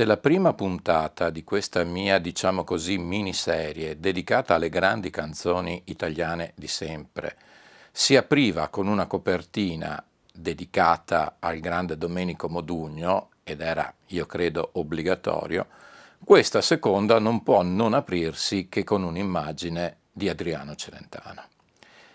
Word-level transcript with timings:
Se 0.00 0.06
la 0.06 0.16
prima 0.16 0.54
puntata 0.54 1.28
di 1.28 1.44
questa 1.44 1.84
mia, 1.84 2.18
diciamo 2.18 2.64
così, 2.64 2.96
miniserie 2.96 4.00
dedicata 4.00 4.54
alle 4.54 4.70
grandi 4.70 5.10
canzoni 5.10 5.82
italiane 5.84 6.54
di 6.54 6.68
sempre 6.68 7.36
si 7.92 8.16
apriva 8.16 8.68
con 8.68 8.86
una 8.86 9.04
copertina 9.04 10.02
dedicata 10.32 11.36
al 11.38 11.60
grande 11.60 11.98
Domenico 11.98 12.48
Modugno, 12.48 13.28
ed 13.44 13.60
era, 13.60 13.92
io 14.06 14.24
credo, 14.24 14.70
obbligatorio, 14.72 15.66
questa 16.24 16.62
seconda 16.62 17.18
non 17.18 17.42
può 17.42 17.60
non 17.60 17.92
aprirsi 17.92 18.70
che 18.70 18.84
con 18.84 19.02
un'immagine 19.02 19.96
di 20.10 20.30
Adriano 20.30 20.76
Celentano. 20.76 21.42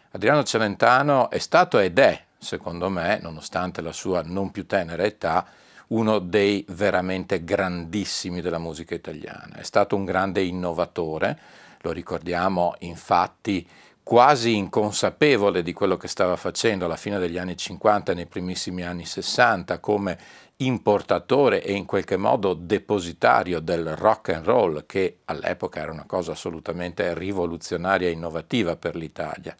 Adriano 0.09 0.43
Celentano 0.43 1.29
è 1.29 1.37
stato 1.37 1.77
ed 1.77 1.99
è, 1.99 2.19
secondo 2.35 2.89
me, 2.89 3.19
nonostante 3.21 3.81
la 3.81 3.91
sua 3.91 4.23
non 4.23 4.49
più 4.49 4.65
tenera 4.65 5.03
età, 5.03 5.45
uno 5.87 6.19
dei 6.19 6.65
veramente 6.69 7.43
grandissimi 7.43 8.41
della 8.41 8.57
musica 8.57 8.95
italiana. 8.95 9.55
È 9.55 9.63
stato 9.63 9.95
un 9.95 10.05
grande 10.05 10.41
innovatore, 10.41 11.37
lo 11.81 11.91
ricordiamo 11.91 12.75
infatti 12.79 13.67
quasi 14.01 14.55
inconsapevole 14.55 15.63
di 15.63 15.73
quello 15.73 15.97
che 15.97 16.07
stava 16.07 16.35
facendo 16.35 16.85
alla 16.85 16.95
fine 16.95 17.17
degli 17.17 17.39
anni 17.39 17.57
50 17.57 18.11
e 18.11 18.15
nei 18.15 18.27
primissimi 18.27 18.83
anni 18.83 19.03
60 19.03 19.79
come 19.79 20.17
importatore 20.57 21.63
e 21.63 21.73
in 21.73 21.85
qualche 21.85 22.15
modo 22.15 22.53
depositario 22.53 23.59
del 23.59 23.95
rock 23.95 24.29
and 24.29 24.45
roll 24.45 24.85
che 24.85 25.17
all'epoca 25.25 25.81
era 25.81 25.91
una 25.91 26.05
cosa 26.05 26.33
assolutamente 26.33 27.13
rivoluzionaria 27.15 28.07
e 28.07 28.11
innovativa 28.11 28.75
per 28.75 28.95
l'Italia 28.95 29.55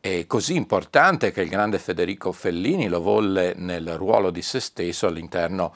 è 0.00 0.26
così 0.26 0.54
importante 0.54 1.32
che 1.32 1.42
il 1.42 1.48
grande 1.48 1.78
Federico 1.78 2.32
Fellini 2.32 2.88
lo 2.88 3.00
volle 3.00 3.54
nel 3.56 3.96
ruolo 3.96 4.30
di 4.30 4.42
se 4.42 4.60
stesso 4.60 5.06
all'interno 5.06 5.74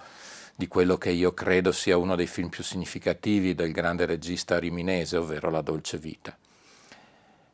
di 0.55 0.69
quello 0.69 0.97
che 0.97 1.10
io 1.10 1.33
credo 1.34 1.72
sia 1.72 1.97
uno 1.97 2.15
dei 2.15 2.27
film 2.27 2.49
più 2.49 2.62
significativi 2.62 3.55
del 3.55 3.72
grande 3.72 4.06
regista 4.06 4.59
riminese, 4.59 5.16
ovvero 5.16 5.50
La 5.50 5.60
Dolce 5.60 5.99
Vita. 5.99 6.37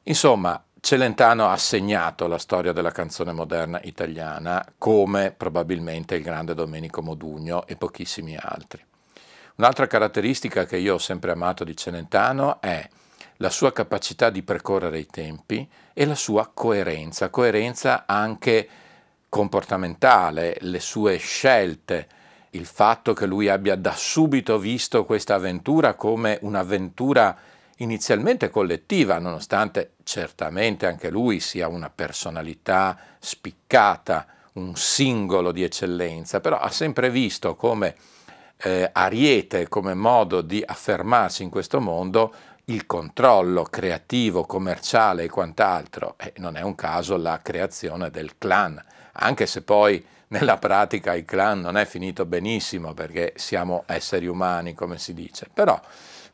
Insomma, 0.04 0.62
Celentano 0.80 1.48
ha 1.48 1.56
segnato 1.56 2.26
la 2.26 2.38
storia 2.38 2.72
della 2.72 2.92
canzone 2.92 3.32
moderna 3.32 3.80
italiana 3.82 4.64
come 4.78 5.32
probabilmente 5.36 6.14
il 6.16 6.22
grande 6.22 6.54
Domenico 6.54 7.02
Modugno 7.02 7.66
e 7.66 7.76
pochissimi 7.76 8.36
altri. 8.36 8.84
Un'altra 9.56 9.86
caratteristica 9.86 10.66
che 10.66 10.76
io 10.76 10.94
ho 10.94 10.98
sempre 10.98 11.32
amato 11.32 11.64
di 11.64 11.76
Celentano 11.76 12.60
è 12.60 12.88
la 13.38 13.50
sua 13.50 13.72
capacità 13.72 14.30
di 14.30 14.42
percorrere 14.42 14.98
i 14.98 15.06
tempi 15.06 15.68
e 15.92 16.06
la 16.06 16.14
sua 16.14 16.50
coerenza, 16.52 17.30
coerenza 17.30 18.04
anche 18.06 18.68
comportamentale, 19.28 20.56
le 20.60 20.80
sue 20.80 21.16
scelte, 21.18 22.08
il 22.50 22.66
fatto 22.66 23.12
che 23.12 23.26
lui 23.26 23.48
abbia 23.48 23.76
da 23.76 23.92
subito 23.94 24.58
visto 24.58 25.04
questa 25.04 25.34
avventura 25.34 25.94
come 25.94 26.38
un'avventura 26.42 27.36
inizialmente 27.76 28.48
collettiva, 28.48 29.18
nonostante 29.18 29.92
certamente 30.02 30.86
anche 30.86 31.10
lui 31.10 31.40
sia 31.40 31.68
una 31.68 31.90
personalità 31.90 32.98
spiccata, 33.18 34.26
un 34.54 34.74
singolo 34.74 35.52
di 35.52 35.62
eccellenza, 35.62 36.40
però 36.40 36.58
ha 36.58 36.70
sempre 36.70 37.10
visto 37.10 37.54
come 37.54 37.94
eh, 38.56 38.88
ariete, 38.92 39.68
come 39.68 39.94
modo 39.94 40.40
di 40.40 40.62
affermarsi 40.64 41.44
in 41.44 41.50
questo 41.50 41.80
mondo, 41.80 42.34
il 42.68 42.86
controllo 42.86 43.62
creativo, 43.64 44.44
commerciale 44.44 45.24
e 45.24 45.28
quant'altro, 45.28 46.16
e 46.18 46.34
non 46.36 46.56
è 46.56 46.62
un 46.62 46.74
caso 46.74 47.16
la 47.16 47.40
creazione 47.42 48.10
del 48.10 48.36
clan, 48.36 48.82
anche 49.12 49.46
se 49.46 49.62
poi 49.62 50.04
nella 50.28 50.58
pratica 50.58 51.14
il 51.14 51.24
clan 51.24 51.60
non 51.60 51.78
è 51.78 51.86
finito 51.86 52.26
benissimo 52.26 52.92
perché 52.92 53.32
siamo 53.36 53.84
esseri 53.86 54.26
umani, 54.26 54.74
come 54.74 54.98
si 54.98 55.14
dice, 55.14 55.48
però 55.52 55.80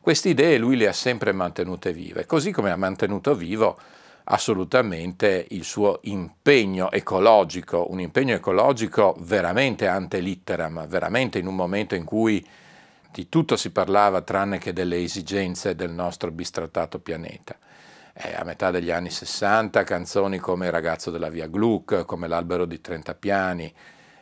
queste 0.01 0.29
idee 0.29 0.57
lui 0.57 0.75
le 0.75 0.87
ha 0.87 0.93
sempre 0.93 1.31
mantenute 1.31 1.93
vive, 1.93 2.25
così 2.25 2.51
come 2.51 2.71
ha 2.71 2.75
mantenuto 2.75 3.33
vivo 3.33 3.77
assolutamente 4.25 5.45
il 5.51 5.63
suo 5.63 5.99
impegno 6.03 6.91
ecologico, 6.91 7.91
un 7.91 8.01
impegno 8.01 8.35
ecologico 8.35 9.15
veramente 9.19 9.87
ante 9.87 10.19
litteram, 10.19 10.85
veramente 10.87 11.39
in 11.39 11.47
un 11.47 11.55
momento 11.55 11.95
in 11.95 12.03
cui 12.03 12.45
di 13.15 13.29
tutto 13.29 13.55
si 13.55 13.69
parlava 13.69 14.23
tranne 14.23 14.57
che 14.57 14.73
delle 14.73 15.01
esigenze 15.01 15.73
del 15.73 15.89
nostro 15.89 16.31
bistrattato 16.31 16.99
pianeta. 16.99 17.55
Eh, 18.11 18.35
a 18.35 18.43
metà 18.43 18.71
degli 18.71 18.91
anni 18.91 19.09
60 19.09 19.85
canzoni 19.85 20.37
come 20.37 20.65
Il 20.65 20.73
ragazzo 20.73 21.11
della 21.11 21.29
via 21.29 21.47
Gluck, 21.47 22.03
come 22.03 22.27
L'albero 22.27 22.65
di 22.65 22.81
30 22.81 23.15
piani, 23.15 23.73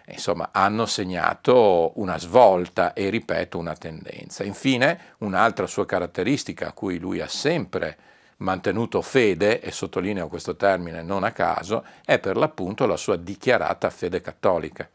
insomma, 0.05 0.49
hanno 0.51 0.85
segnato 0.85 1.93
una 1.95 2.19
svolta 2.19 2.93
e, 2.93 3.09
ripeto, 3.09 3.57
una 3.57 3.75
tendenza. 3.75 4.43
Infine, 4.43 5.15
un'altra 5.19 5.65
sua 5.65 5.87
caratteristica 5.87 6.67
a 6.67 6.73
cui 6.73 6.99
lui 6.99 7.19
ha 7.19 7.27
sempre 7.27 7.97
mantenuto 8.37 9.01
fede, 9.01 9.59
e 9.59 9.71
sottolineo 9.71 10.27
questo 10.27 10.55
termine 10.55 11.01
non 11.01 11.23
a 11.23 11.31
caso, 11.31 11.83
è 12.05 12.19
per 12.19 12.37
l'appunto 12.37 12.85
la 12.85 12.97
sua 12.97 13.15
dichiarata 13.15 13.89
fede 13.89 14.21
cattolica. 14.21 14.87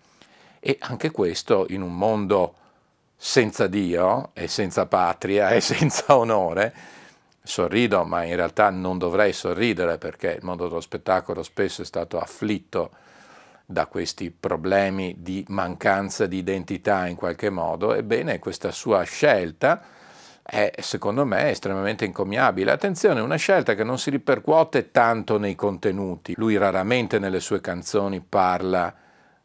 E 0.60 0.76
anche 0.78 1.10
questo 1.10 1.66
in 1.70 1.82
un 1.82 1.96
mondo 1.96 2.54
senza 3.20 3.66
Dio 3.66 4.30
e 4.32 4.46
senza 4.46 4.86
patria 4.86 5.50
e 5.50 5.60
senza 5.60 6.16
onore, 6.16 6.72
sorrido, 7.42 8.04
ma 8.04 8.22
in 8.22 8.36
realtà 8.36 8.70
non 8.70 8.96
dovrei 8.96 9.32
sorridere 9.32 9.98
perché 9.98 10.36
il 10.38 10.44
mondo 10.44 10.68
dello 10.68 10.80
spettacolo 10.80 11.42
spesso 11.42 11.82
è 11.82 11.84
stato 11.84 12.20
afflitto 12.20 12.90
da 13.66 13.86
questi 13.86 14.30
problemi 14.30 15.16
di 15.18 15.44
mancanza 15.48 16.26
di 16.26 16.38
identità 16.38 17.06
in 17.06 17.16
qualche 17.16 17.50
modo, 17.50 17.92
ebbene 17.92 18.38
questa 18.38 18.70
sua 18.70 19.02
scelta 19.02 19.82
è 20.50 20.72
secondo 20.78 21.26
me 21.26 21.50
estremamente 21.50 22.06
incommiabile. 22.06 22.70
Attenzione, 22.70 23.20
una 23.20 23.36
scelta 23.36 23.74
che 23.74 23.84
non 23.84 23.98
si 23.98 24.08
ripercuote 24.08 24.90
tanto 24.90 25.36
nei 25.36 25.54
contenuti. 25.54 26.32
Lui 26.38 26.56
raramente 26.56 27.18
nelle 27.18 27.40
sue 27.40 27.60
canzoni 27.60 28.22
parla 28.26 28.94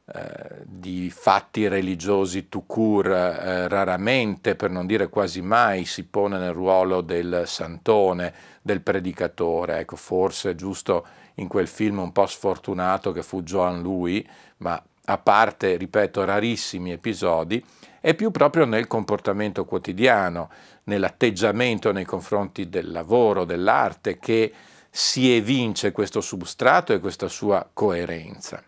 eh, 0.05 0.63
di 0.65 1.09
fatti 1.09 1.67
religiosi 1.69 2.49
tout 2.49 2.65
court, 2.67 3.09
eh, 3.09 3.69
raramente, 3.69 4.55
per 4.55 4.69
non 4.69 4.85
dire 4.85 5.07
quasi 5.07 5.41
mai, 5.41 5.85
si 5.85 6.03
pone 6.03 6.37
nel 6.37 6.51
ruolo 6.51 6.99
del 6.99 7.43
santone, 7.45 8.33
del 8.61 8.81
predicatore. 8.81 9.79
Ecco, 9.79 9.95
forse 9.95 10.55
giusto 10.55 11.05
in 11.35 11.47
quel 11.47 11.67
film 11.67 11.99
un 11.99 12.11
po' 12.11 12.25
sfortunato 12.25 13.13
che 13.13 13.23
fu 13.23 13.43
Joan 13.43 13.81
Louis, 13.81 14.21
ma 14.57 14.81
a 15.05 15.17
parte, 15.17 15.77
ripeto, 15.77 16.25
rarissimi 16.25 16.91
episodi, 16.91 17.63
è 18.01 18.13
più 18.13 18.29
proprio 18.31 18.65
nel 18.65 18.87
comportamento 18.87 19.63
quotidiano, 19.63 20.49
nell'atteggiamento 20.83 21.93
nei 21.93 22.03
confronti 22.03 22.67
del 22.67 22.91
lavoro, 22.91 23.45
dell'arte, 23.45 24.19
che 24.19 24.51
si 24.89 25.33
evince 25.33 25.93
questo 25.93 26.19
substrato 26.19 26.91
e 26.91 26.99
questa 26.99 27.29
sua 27.29 27.67
coerenza. 27.71 28.61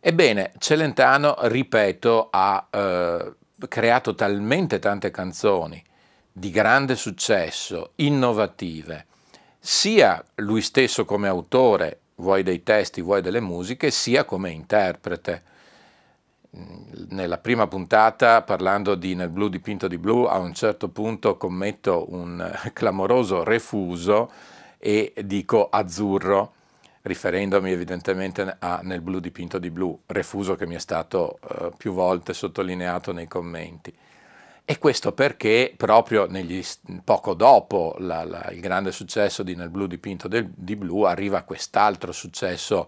Ebbene, 0.00 0.52
Celentano, 0.58 1.34
ripeto, 1.40 2.28
ha 2.30 2.68
eh, 2.70 3.32
creato 3.66 4.14
talmente 4.14 4.78
tante 4.78 5.10
canzoni 5.10 5.82
di 6.30 6.50
grande 6.50 6.94
successo, 6.94 7.92
innovative, 7.96 9.06
sia 9.58 10.24
lui 10.36 10.62
stesso 10.62 11.04
come 11.04 11.26
autore, 11.26 11.98
vuoi 12.16 12.44
dei 12.44 12.62
testi, 12.62 13.02
vuoi 13.02 13.22
delle 13.22 13.40
musiche, 13.40 13.90
sia 13.90 14.24
come 14.24 14.50
interprete. 14.50 15.42
Nella 17.08 17.38
prima 17.38 17.66
puntata, 17.66 18.42
parlando 18.42 18.94
di 18.94 19.16
Nel 19.16 19.30
blu 19.30 19.48
dipinto 19.48 19.88
di 19.88 19.98
blu, 19.98 20.24
a 20.24 20.38
un 20.38 20.54
certo 20.54 20.88
punto 20.90 21.36
commetto 21.36 22.06
un 22.10 22.48
clamoroso 22.72 23.42
refuso 23.42 24.30
e 24.78 25.12
dico 25.24 25.68
azzurro, 25.68 26.52
riferendomi 27.02 27.70
evidentemente 27.70 28.56
a 28.58 28.80
Nel 28.82 29.00
blu 29.00 29.20
dipinto 29.20 29.58
di 29.58 29.70
blu, 29.70 30.00
refuso 30.06 30.54
che 30.56 30.66
mi 30.66 30.74
è 30.74 30.78
stato 30.78 31.38
eh, 31.48 31.72
più 31.76 31.92
volte 31.92 32.32
sottolineato 32.32 33.12
nei 33.12 33.28
commenti. 33.28 33.94
E 34.64 34.78
questo 34.78 35.12
perché 35.12 35.72
proprio 35.74 36.26
negli, 36.26 36.62
poco 37.02 37.32
dopo 37.32 37.96
la, 38.00 38.22
la, 38.24 38.50
il 38.50 38.60
grande 38.60 38.92
successo 38.92 39.42
di 39.42 39.54
Nel 39.54 39.70
blu 39.70 39.86
dipinto 39.86 40.28
del, 40.28 40.50
di 40.54 40.76
blu 40.76 41.02
arriva 41.02 41.42
quest'altro 41.42 42.12
successo 42.12 42.86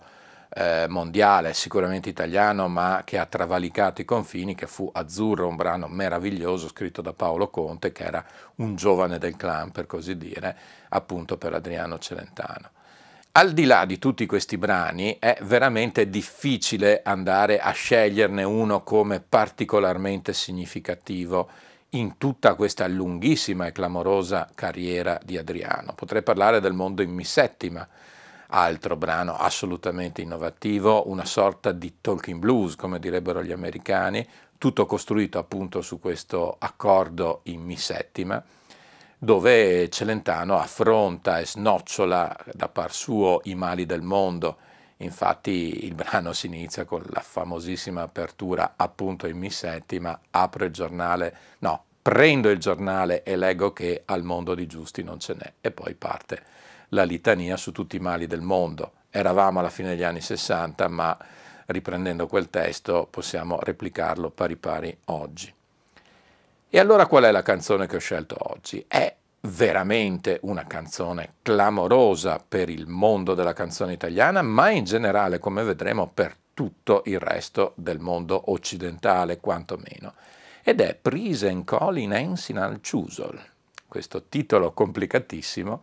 eh, 0.52 0.86
mondiale, 0.88 1.54
sicuramente 1.54 2.08
italiano, 2.08 2.68
ma 2.68 3.02
che 3.04 3.18
ha 3.18 3.24
travalicato 3.24 4.00
i 4.00 4.04
confini, 4.04 4.54
che 4.54 4.66
fu 4.66 4.90
Azzurro, 4.92 5.46
un 5.46 5.56
brano 5.56 5.86
meraviglioso 5.88 6.68
scritto 6.68 7.00
da 7.00 7.12
Paolo 7.12 7.48
Conte, 7.48 7.92
che 7.92 8.04
era 8.04 8.24
un 8.56 8.74
giovane 8.76 9.18
del 9.18 9.36
clan, 9.36 9.70
per 9.70 9.86
così 9.86 10.16
dire, 10.16 10.56
appunto 10.90 11.38
per 11.38 11.54
Adriano 11.54 11.98
Celentano. 11.98 12.70
Al 13.32 13.52
di 13.52 13.64
là 13.64 13.84
di 13.84 14.00
tutti 14.00 14.26
questi 14.26 14.58
brani 14.58 15.16
è 15.20 15.38
veramente 15.42 16.10
difficile 16.10 17.00
andare 17.04 17.60
a 17.60 17.70
sceglierne 17.70 18.42
uno 18.42 18.82
come 18.82 19.20
particolarmente 19.20 20.32
significativo 20.32 21.48
in 21.90 22.18
tutta 22.18 22.56
questa 22.56 22.88
lunghissima 22.88 23.68
e 23.68 23.72
clamorosa 23.72 24.50
carriera 24.52 25.16
di 25.22 25.38
Adriano. 25.38 25.94
Potrei 25.94 26.24
parlare 26.24 26.58
del 26.58 26.72
mondo 26.72 27.02
in 27.02 27.12
mi 27.12 27.22
settima, 27.22 27.86
altro 28.48 28.96
brano 28.96 29.36
assolutamente 29.36 30.20
innovativo, 30.20 31.08
una 31.08 31.24
sorta 31.24 31.70
di 31.70 31.98
talking 32.00 32.40
blues, 32.40 32.74
come 32.74 32.98
direbbero 32.98 33.44
gli 33.44 33.52
americani, 33.52 34.26
tutto 34.58 34.86
costruito 34.86 35.38
appunto 35.38 35.82
su 35.82 36.00
questo 36.00 36.56
accordo 36.58 37.42
in 37.44 37.62
mi 37.62 37.76
settima, 37.76 38.42
dove 39.22 39.90
Celentano 39.90 40.58
affronta 40.58 41.40
e 41.40 41.46
snocciola 41.46 42.34
da 42.54 42.68
par 42.70 42.90
suo 42.90 43.42
i 43.44 43.54
mali 43.54 43.84
del 43.84 44.00
mondo. 44.00 44.56
Infatti 44.98 45.84
il 45.84 45.94
brano 45.94 46.32
si 46.32 46.46
inizia 46.46 46.86
con 46.86 47.02
la 47.10 47.20
famosissima 47.20 48.00
apertura 48.00 48.72
appunto 48.76 49.26
in 49.26 49.36
mi 49.36 49.50
settima, 49.50 50.18
apro 50.30 50.64
il 50.64 50.72
giornale, 50.72 51.36
no, 51.58 51.84
prendo 52.00 52.48
il 52.48 52.58
giornale 52.58 53.22
e 53.22 53.36
leggo 53.36 53.74
che 53.74 54.02
al 54.06 54.22
mondo 54.22 54.54
di 54.54 54.66
giusti 54.66 55.02
non 55.02 55.20
ce 55.20 55.34
n'è 55.34 55.52
e 55.60 55.70
poi 55.70 55.94
parte 55.94 56.42
la 56.88 57.04
litania 57.04 57.58
su 57.58 57.72
tutti 57.72 57.96
i 57.96 58.00
mali 58.00 58.26
del 58.26 58.40
mondo. 58.40 58.92
Eravamo 59.10 59.58
alla 59.58 59.68
fine 59.68 59.90
degli 59.90 60.02
anni 60.02 60.22
60, 60.22 60.88
ma 60.88 61.16
riprendendo 61.66 62.26
quel 62.26 62.48
testo 62.48 63.06
possiamo 63.10 63.58
replicarlo 63.60 64.30
pari 64.30 64.56
pari 64.56 64.96
oggi. 65.06 65.52
E 66.72 66.78
allora 66.78 67.06
qual 67.06 67.24
è 67.24 67.32
la 67.32 67.42
canzone 67.42 67.88
che 67.88 67.96
ho 67.96 67.98
scelto 67.98 68.36
oggi? 68.38 68.84
È 68.86 69.12
veramente 69.40 70.38
una 70.42 70.64
canzone 70.68 71.34
clamorosa 71.42 72.40
per 72.46 72.68
il 72.68 72.86
mondo 72.86 73.34
della 73.34 73.54
canzone 73.54 73.92
italiana, 73.92 74.40
ma 74.42 74.70
in 74.70 74.84
generale, 74.84 75.40
come 75.40 75.64
vedremo, 75.64 76.08
per 76.14 76.36
tutto 76.54 77.02
il 77.06 77.18
resto 77.18 77.72
del 77.74 77.98
mondo 77.98 78.52
occidentale, 78.52 79.40
quantomeno 79.40 80.14
ed 80.62 80.80
è 80.80 80.94
Prisen 80.94 81.64
Colin 81.64 82.12
Ensinal 82.12 82.78
Chusol. 82.80 83.36
Questo 83.88 84.26
titolo 84.28 84.70
complicatissimo 84.70 85.82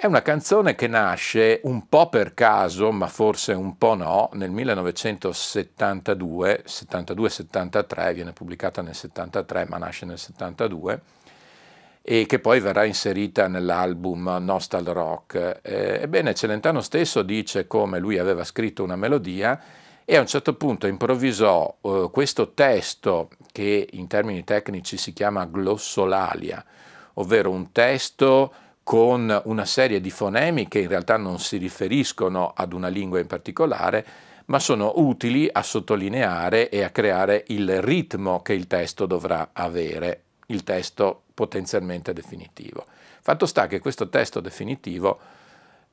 è 0.00 0.06
una 0.06 0.22
canzone 0.22 0.76
che 0.76 0.86
nasce 0.86 1.58
un 1.64 1.88
po' 1.88 2.08
per 2.08 2.32
caso, 2.32 2.92
ma 2.92 3.08
forse 3.08 3.52
un 3.52 3.76
po' 3.76 3.94
no, 3.94 4.30
nel 4.34 4.52
1972, 4.52 6.62
72-73, 6.64 8.14
viene 8.14 8.32
pubblicata 8.32 8.80
nel 8.80 8.94
73 8.94 9.66
ma 9.68 9.78
nasce 9.78 10.06
nel 10.06 10.18
72, 10.18 11.00
e 12.00 12.26
che 12.26 12.38
poi 12.38 12.60
verrà 12.60 12.84
inserita 12.84 13.48
nell'album 13.48 14.36
Nostal 14.38 14.84
Rock. 14.84 15.58
Eh, 15.62 15.98
ebbene, 16.00 16.32
Celentano 16.32 16.80
stesso 16.80 17.22
dice 17.22 17.66
come 17.66 17.98
lui 17.98 18.18
aveva 18.18 18.44
scritto 18.44 18.84
una 18.84 18.94
melodia 18.94 19.60
e 20.04 20.16
a 20.16 20.20
un 20.20 20.28
certo 20.28 20.54
punto 20.54 20.86
improvvisò 20.86 21.76
eh, 21.82 22.08
questo 22.12 22.52
testo 22.52 23.30
che 23.50 23.88
in 23.94 24.06
termini 24.06 24.44
tecnici 24.44 24.96
si 24.96 25.12
chiama 25.12 25.44
glossolalia, 25.46 26.64
ovvero 27.14 27.50
un 27.50 27.72
testo 27.72 28.52
con 28.88 29.42
una 29.44 29.66
serie 29.66 30.00
di 30.00 30.08
fonemi 30.08 30.66
che 30.66 30.78
in 30.78 30.88
realtà 30.88 31.18
non 31.18 31.38
si 31.40 31.58
riferiscono 31.58 32.54
ad 32.56 32.72
una 32.72 32.88
lingua 32.88 33.20
in 33.20 33.26
particolare, 33.26 34.06
ma 34.46 34.58
sono 34.58 34.94
utili 34.96 35.46
a 35.52 35.62
sottolineare 35.62 36.70
e 36.70 36.82
a 36.82 36.88
creare 36.88 37.44
il 37.48 37.82
ritmo 37.82 38.40
che 38.40 38.54
il 38.54 38.66
testo 38.66 39.04
dovrà 39.04 39.50
avere, 39.52 40.22
il 40.46 40.64
testo 40.64 41.24
potenzialmente 41.34 42.14
definitivo. 42.14 42.86
Fatto 43.20 43.44
sta 43.44 43.66
che 43.66 43.78
questo 43.78 44.08
testo 44.08 44.40
definitivo 44.40 45.18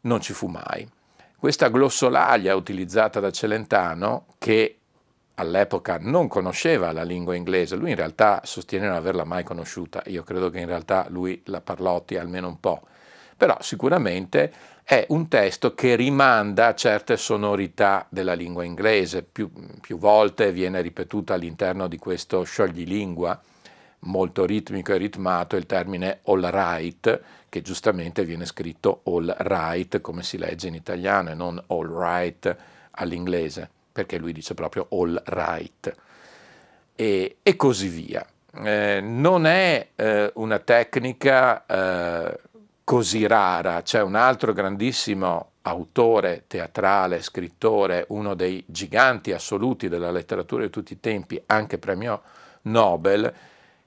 non 0.04 0.22
ci 0.22 0.32
fu 0.32 0.48
mai. 0.48 0.90
Questa 1.38 1.68
glossolalia 1.68 2.56
utilizzata 2.56 3.20
da 3.20 3.30
Celentano, 3.30 4.28
che 4.38 4.80
all'epoca 5.36 5.98
non 6.00 6.28
conosceva 6.28 6.92
la 6.92 7.04
lingua 7.04 7.36
inglese, 7.36 7.76
lui 7.76 7.92
in 7.92 7.96
realtà 7.96 8.42
sostiene 8.44 8.88
non 8.88 8.96
averla 8.96 9.24
mai 9.24 9.44
conosciuta, 9.44 10.02
io 10.08 10.24
credo 10.24 10.50
che 10.50 10.60
in 10.60 10.68
realtà 10.68 11.08
lui 11.10 11.42
la 11.46 11.62
parlotti 11.62 12.18
almeno 12.18 12.48
un 12.48 12.60
po', 12.60 12.82
però 13.38 13.58
sicuramente 13.60 14.52
è 14.84 15.06
un 15.10 15.28
testo 15.28 15.74
che 15.74 15.96
rimanda 15.96 16.68
a 16.68 16.76
certe 16.76 17.18
sonorità 17.18 18.06
della 18.10 18.34
lingua 18.34 18.64
inglese, 18.64 19.24
più, 19.24 19.52
più 19.82 19.98
volte 19.98 20.52
viene 20.52 20.82
ripetuta 20.82 21.34
all'interno 21.34 21.88
di 21.88 21.98
questo 21.98 22.44
scioglilingua, 22.44 23.42
molto 24.02 24.46
ritmico 24.46 24.94
e 24.94 24.98
ritmato 24.98 25.56
il 25.56 25.66
termine 25.66 26.20
all 26.26 26.48
right, 26.52 27.22
che 27.50 27.62
giustamente 27.62 28.24
viene 28.24 28.46
scritto 28.46 29.02
all 29.06 29.36
right 29.40 30.00
come 30.02 30.22
si 30.22 30.38
legge 30.38 30.68
in 30.68 30.76
italiano 30.76 31.32
e 31.32 31.34
non 31.34 31.62
all 31.68 31.92
right 31.92 32.56
all'inglese, 32.92 33.70
perché 33.96 34.18
lui 34.18 34.34
dice 34.34 34.56
proprio 34.56 34.88
all 34.92 35.22
right. 35.28 35.96
E, 36.98 37.38
e 37.42 37.56
così 37.56 37.88
via. 37.88 38.26
Eh, 38.62 39.00
non 39.02 39.46
è 39.46 39.88
eh, 39.96 40.32
una 40.36 40.60
tecnica 40.60 41.66
eh, 41.66 42.40
così 42.84 43.26
rara, 43.26 43.82
c'è 43.84 44.02
un 44.02 44.16
altro 44.16 44.52
grandissimo 44.52 45.52
autore 45.62 46.44
teatrale, 46.48 47.22
scrittore, 47.22 48.04
uno 48.10 48.34
dei 48.34 48.62
giganti 48.68 49.32
assoluti 49.32 49.88
della 49.88 50.12
letteratura 50.12 50.64
di 50.64 50.70
tutti 50.70 50.92
i 50.92 51.00
tempi, 51.00 51.42
anche 51.46 51.78
premio 51.78 52.22
Nobel, 52.64 53.34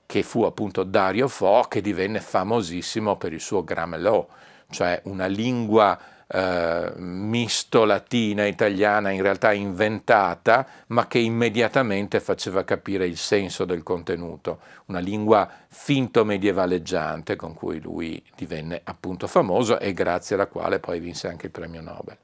che 0.07 0.23
fu 0.23 0.45
appunto 0.45 0.85
Dario 0.85 1.29
Fo, 1.29 1.67
che 1.69 1.83
divenne 1.83 2.21
famosissimo 2.21 3.19
per 3.19 3.35
il 3.35 3.41
suo 3.41 3.63
Gramelò, 3.63 4.27
cioè 4.71 5.03
una 5.05 5.27
lingua 5.27 5.99
eh, 6.31 6.93
misto 6.97 7.85
latina 7.85 8.45
italiana 8.45 9.11
in 9.11 9.23
realtà 9.23 9.53
inventata, 9.53 10.67
ma 10.89 11.07
che 11.07 11.19
immediatamente 11.19 12.21
faceva 12.21 12.65
capire 12.65 13.07
il 13.07 13.17
senso 13.17 13.65
del 13.65 13.83
contenuto, 13.83 14.61
una 14.87 14.99
lingua 14.99 15.51
finto 15.69 16.25
medievaleggiante 16.25 17.35
con 17.35 17.55
cui 17.55 17.81
lui 17.81 18.23
divenne 18.37 18.81
appunto 18.85 19.27
famoso 19.27 19.79
e 19.79 19.93
grazie 19.95 20.35
alla 20.35 20.47
quale 20.47 20.79
poi 20.81 21.01
vinse 21.01 21.29
anche 21.29 21.47
il 21.47 21.53
premio 21.53 21.81
Nobel. 21.81 22.17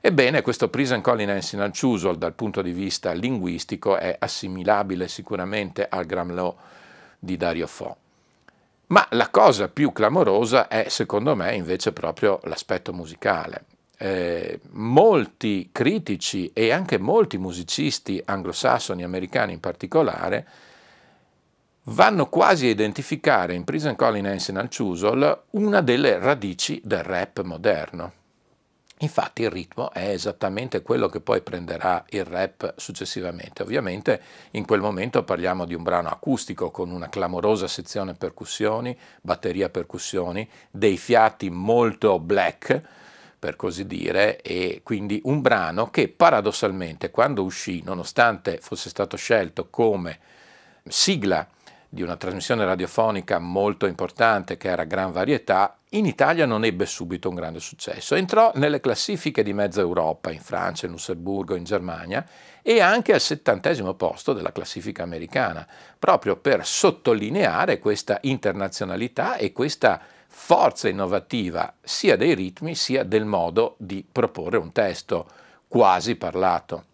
Ebbene, 0.00 0.42
questo 0.42 0.68
Prison 0.68 1.00
Colin 1.00 1.30
Ensinal 1.30 1.70
Chusol 1.70 2.18
dal 2.18 2.34
punto 2.34 2.60
di 2.60 2.72
vista 2.72 3.12
linguistico 3.12 3.96
è 3.96 4.14
assimilabile 4.18 5.08
sicuramente 5.08 5.86
al 5.88 6.04
Gramlò 6.04 6.54
di 7.18 7.36
Dario 7.38 7.66
Fo. 7.66 7.96
Ma 8.86 9.06
la 9.10 9.30
cosa 9.30 9.68
più 9.68 9.92
clamorosa 9.92 10.68
è, 10.68 10.88
secondo 10.88 11.34
me, 11.34 11.54
invece 11.54 11.92
proprio 11.92 12.40
l'aspetto 12.44 12.92
musicale. 12.92 13.64
Eh, 13.96 14.60
molti 14.72 15.70
critici 15.72 16.50
e 16.52 16.70
anche 16.70 16.98
molti 16.98 17.38
musicisti 17.38 18.20
anglosassoni, 18.24 19.02
americani 19.02 19.52
in 19.52 19.60
particolare, 19.60 20.46
vanno 21.84 22.28
quasi 22.28 22.66
a 22.66 22.70
identificare 22.70 23.54
in 23.54 23.64
Prison 23.64 23.94
Hansen 23.98 24.56
al 24.56 24.68
Chusol 24.68 25.42
una 25.50 25.80
delle 25.80 26.18
radici 26.18 26.80
del 26.84 27.02
rap 27.02 27.42
moderno. 27.42 28.12
Infatti 29.04 29.42
il 29.42 29.50
ritmo 29.50 29.92
è 29.92 30.08
esattamente 30.08 30.80
quello 30.80 31.08
che 31.08 31.20
poi 31.20 31.42
prenderà 31.42 32.04
il 32.08 32.24
rap 32.24 32.72
successivamente. 32.76 33.62
Ovviamente 33.62 34.20
in 34.52 34.64
quel 34.64 34.80
momento 34.80 35.22
parliamo 35.24 35.66
di 35.66 35.74
un 35.74 35.82
brano 35.82 36.08
acustico 36.08 36.70
con 36.70 36.90
una 36.90 37.10
clamorosa 37.10 37.68
sezione 37.68 38.14
percussioni, 38.14 38.98
batteria 39.20 39.68
percussioni, 39.68 40.48
dei 40.70 40.96
fiati 40.96 41.50
molto 41.50 42.18
black, 42.18 42.80
per 43.38 43.56
così 43.56 43.86
dire, 43.86 44.40
e 44.40 44.80
quindi 44.82 45.20
un 45.24 45.42
brano 45.42 45.90
che 45.90 46.08
paradossalmente 46.08 47.10
quando 47.10 47.42
uscì, 47.42 47.82
nonostante 47.84 48.58
fosse 48.62 48.88
stato 48.88 49.18
scelto 49.18 49.68
come 49.68 50.18
sigla 50.88 51.46
di 51.94 52.02
una 52.02 52.16
trasmissione 52.16 52.64
radiofonica 52.64 53.38
molto 53.38 53.86
importante 53.86 54.56
che 54.56 54.68
era 54.68 54.82
Gran 54.84 55.12
Varietà, 55.12 55.78
in 55.90 56.06
Italia 56.06 56.44
non 56.44 56.64
ebbe 56.64 56.86
subito 56.86 57.28
un 57.28 57.36
grande 57.36 57.60
successo. 57.60 58.16
Entrò 58.16 58.50
nelle 58.56 58.80
classifiche 58.80 59.44
di 59.44 59.52
mezza 59.52 59.80
Europa, 59.80 60.32
in 60.32 60.40
Francia, 60.40 60.86
in 60.86 60.92
Lussemburgo, 60.92 61.54
in 61.54 61.62
Germania 61.62 62.26
e 62.62 62.80
anche 62.80 63.14
al 63.14 63.20
settantesimo 63.20 63.94
posto 63.94 64.32
della 64.32 64.50
classifica 64.50 65.04
americana, 65.04 65.66
proprio 65.96 66.36
per 66.36 66.66
sottolineare 66.66 67.78
questa 67.78 68.18
internazionalità 68.22 69.36
e 69.36 69.52
questa 69.52 70.00
forza 70.26 70.88
innovativa 70.88 71.74
sia 71.80 72.16
dei 72.16 72.34
ritmi 72.34 72.74
sia 72.74 73.04
del 73.04 73.24
modo 73.24 73.76
di 73.78 74.04
proporre 74.10 74.56
un 74.56 74.72
testo 74.72 75.28
quasi 75.68 76.16
parlato. 76.16 76.86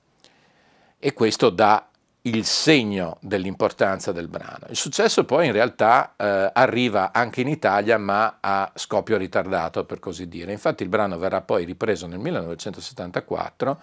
E 0.98 1.14
questo 1.14 1.48
dà 1.48 1.89
il 2.22 2.44
segno 2.44 3.16
dell'importanza 3.20 4.12
del 4.12 4.28
brano. 4.28 4.66
Il 4.68 4.76
successo 4.76 5.24
poi 5.24 5.46
in 5.46 5.52
realtà 5.52 6.14
eh, 6.16 6.50
arriva 6.52 7.12
anche 7.12 7.40
in 7.40 7.48
Italia 7.48 7.96
ma 7.96 8.38
a 8.40 8.70
scoppio 8.74 9.16
ritardato 9.16 9.84
per 9.84 10.00
così 10.00 10.28
dire. 10.28 10.52
Infatti 10.52 10.82
il 10.82 10.88
brano 10.88 11.16
verrà 11.18 11.40
poi 11.40 11.64
ripreso 11.64 12.06
nel 12.06 12.18
1974 12.18 13.80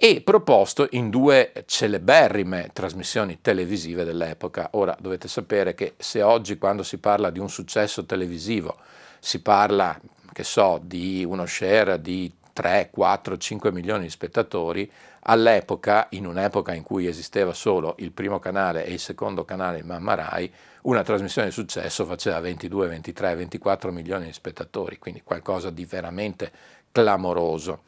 e 0.00 0.20
proposto 0.22 0.86
in 0.92 1.10
due 1.10 1.52
celeberrime 1.66 2.70
trasmissioni 2.72 3.40
televisive 3.42 4.04
dell'epoca. 4.04 4.68
Ora 4.72 4.96
dovete 4.98 5.28
sapere 5.28 5.74
che 5.74 5.94
se 5.98 6.22
oggi 6.22 6.56
quando 6.56 6.82
si 6.82 6.98
parla 6.98 7.30
di 7.30 7.40
un 7.40 7.50
successo 7.50 8.06
televisivo 8.06 8.76
si 9.18 9.42
parla, 9.42 9.98
che 10.32 10.44
so, 10.44 10.80
di 10.82 11.24
uno 11.24 11.44
share 11.46 12.00
di 12.00 12.32
3, 12.52 12.90
4, 12.90 13.36
5 13.36 13.72
milioni 13.72 14.04
di 14.04 14.10
spettatori, 14.10 14.90
all'epoca, 15.30 16.06
in 16.10 16.26
un'epoca 16.26 16.72
in 16.72 16.82
cui 16.82 17.06
esisteva 17.06 17.52
solo 17.52 17.94
il 17.98 18.12
primo 18.12 18.38
canale 18.38 18.84
e 18.84 18.92
il 18.92 18.98
secondo 18.98 19.44
canale 19.44 19.82
Mamma 19.82 20.14
Rai, 20.14 20.52
una 20.82 21.02
trasmissione 21.02 21.48
di 21.48 21.52
successo 21.52 22.06
faceva 22.06 22.40
22, 22.40 22.88
23, 22.88 23.34
24 23.34 23.92
milioni 23.92 24.26
di 24.26 24.32
spettatori, 24.32 24.98
quindi 24.98 25.22
qualcosa 25.22 25.70
di 25.70 25.84
veramente 25.84 26.50
clamoroso. 26.90 27.82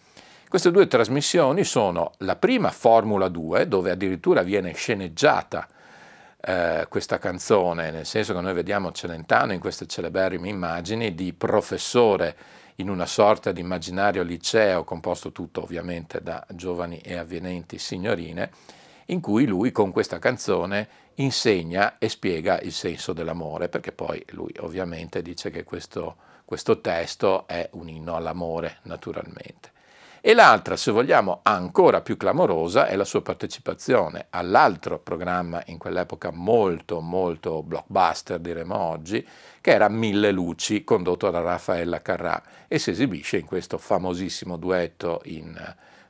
Queste 0.48 0.70
due 0.70 0.86
trasmissioni 0.86 1.64
sono 1.64 2.12
la 2.18 2.36
prima 2.36 2.70
Formula 2.70 3.28
2, 3.28 3.68
dove 3.68 3.90
addirittura 3.90 4.42
viene 4.42 4.74
sceneggiata 4.74 5.66
eh, 6.42 6.86
questa 6.88 7.18
canzone, 7.18 7.90
nel 7.90 8.06
senso 8.06 8.34
che 8.34 8.40
noi 8.40 8.52
vediamo 8.52 8.92
Celentano 8.92 9.52
in 9.52 9.60
queste 9.60 9.86
celeberrime 9.86 10.48
immagini 10.48 11.14
di 11.14 11.32
professore 11.32 12.36
in 12.80 12.88
una 12.88 13.06
sorta 13.06 13.52
di 13.52 13.60
immaginario 13.60 14.22
liceo, 14.22 14.84
composto 14.84 15.32
tutto 15.32 15.62
ovviamente 15.62 16.22
da 16.22 16.44
giovani 16.50 16.98
e 16.98 17.16
avvenenti 17.16 17.78
signorine, 17.78 18.50
in 19.06 19.20
cui 19.20 19.46
lui 19.46 19.70
con 19.70 19.92
questa 19.92 20.18
canzone 20.18 20.88
insegna 21.16 21.98
e 21.98 22.08
spiega 22.08 22.60
il 22.60 22.72
senso 22.72 23.12
dell'amore, 23.12 23.68
perché 23.68 23.92
poi 23.92 24.24
lui 24.30 24.54
ovviamente 24.60 25.20
dice 25.20 25.50
che 25.50 25.64
questo, 25.64 26.16
questo 26.44 26.80
testo 26.80 27.46
è 27.46 27.68
un 27.72 27.88
inno 27.88 28.14
all'amore, 28.16 28.78
naturalmente. 28.82 29.78
E 30.22 30.34
l'altra, 30.34 30.76
se 30.76 30.90
vogliamo, 30.90 31.40
ancora 31.44 32.02
più 32.02 32.18
clamorosa 32.18 32.86
è 32.86 32.94
la 32.94 33.04
sua 33.04 33.22
partecipazione 33.22 34.26
all'altro 34.28 34.98
programma 34.98 35.62
in 35.66 35.78
quell'epoca 35.78 36.30
molto, 36.30 37.00
molto 37.00 37.62
blockbuster, 37.62 38.38
diremo 38.38 38.76
oggi, 38.76 39.26
che 39.62 39.70
era 39.70 39.88
Mille 39.88 40.30
Luci, 40.30 40.84
condotto 40.84 41.30
da 41.30 41.40
Raffaella 41.40 42.02
Carrà 42.02 42.42
e 42.68 42.78
si 42.78 42.90
esibisce 42.90 43.38
in 43.38 43.46
questo 43.46 43.78
famosissimo 43.78 44.58
duetto 44.58 45.22
in, 45.24 45.58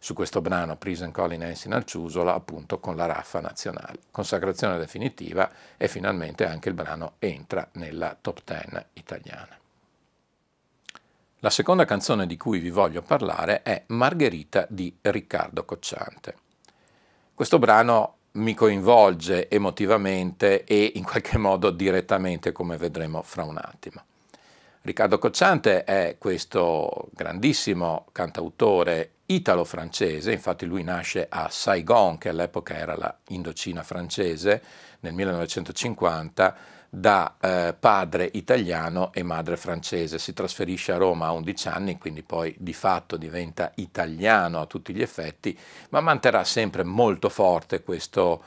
su 0.01 0.13
questo 0.13 0.41
brano 0.41 0.75
Prison 0.75 1.13
Colin 1.13 1.45
Ensign 1.45 1.75
al 1.75 1.85
Ciusola, 1.85 2.35
appunto 2.35 2.81
con 2.81 2.97
la 2.97 3.07
Raffa 3.07 3.39
nazionale. 3.39 4.01
Consacrazione 4.11 4.77
definitiva 4.77 5.49
e 5.77 5.87
finalmente 5.87 6.45
anche 6.45 6.69
il 6.69 6.75
brano 6.75 7.13
entra 7.21 7.69
nella 7.75 8.17
top 8.21 8.43
ten 8.43 8.85
italiana. 8.95 9.60
La 11.43 11.49
seconda 11.49 11.87
canzone 11.87 12.27
di 12.27 12.37
cui 12.37 12.59
vi 12.59 12.69
voglio 12.69 13.01
parlare 13.01 13.63
è 13.63 13.85
Margherita 13.87 14.67
di 14.69 14.95
Riccardo 15.01 15.65
Cocciante. 15.65 16.35
Questo 17.33 17.59
brano 17.59 18.17
mi 18.33 18.53
coinvolge 18.53 19.49
emotivamente 19.49 20.65
e 20.65 20.93
in 20.97 21.03
qualche 21.03 21.39
modo 21.39 21.71
direttamente, 21.71 22.53
come 22.53 22.77
vedremo 22.77 23.23
fra 23.23 23.45
un 23.45 23.57
attimo. 23.57 24.03
Riccardo 24.83 25.19
Cocciante 25.19 25.85
è 25.85 26.17
questo 26.19 27.09
grandissimo 27.13 28.09
cantautore 28.13 29.13
italo-francese, 29.25 30.33
infatti 30.33 30.67
lui 30.67 30.83
nasce 30.83 31.27
a 31.27 31.49
Saigon, 31.49 32.19
che 32.19 32.29
all'epoca 32.29 32.77
era 32.77 32.95
la 32.97 33.17
Indocina 33.29 33.83
francese, 33.83 34.63
nel 35.01 35.15
1950, 35.15 36.57
da 36.93 37.37
eh, 37.41 37.75
padre 37.79 38.29
italiano 38.33 39.13
e 39.13 39.23
madre 39.23 39.57
francese. 39.57 40.19
Si 40.19 40.33
trasferisce 40.33 40.91
a 40.91 40.97
Roma 40.97 41.27
a 41.27 41.33
11 41.33 41.69
anni, 41.69 41.99
quindi 41.99 42.23
poi 42.23 42.55
di 42.59 42.73
fatto 42.73 43.17
diventa 43.17 43.71
italiano 43.77 44.61
a 44.61 44.67
tutti 44.67 44.93
gli 44.93 45.01
effetti, 45.01 45.57
ma 45.91 46.01
manterrà 46.01 46.43
sempre 46.43 46.83
molto 46.83 47.29
forte 47.29 47.83
questo, 47.83 48.43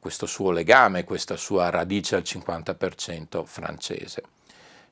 questo 0.00 0.26
suo 0.26 0.50
legame, 0.50 1.04
questa 1.04 1.36
sua 1.36 1.70
radice 1.70 2.16
al 2.16 2.22
50% 2.22 3.44
francese. 3.44 4.22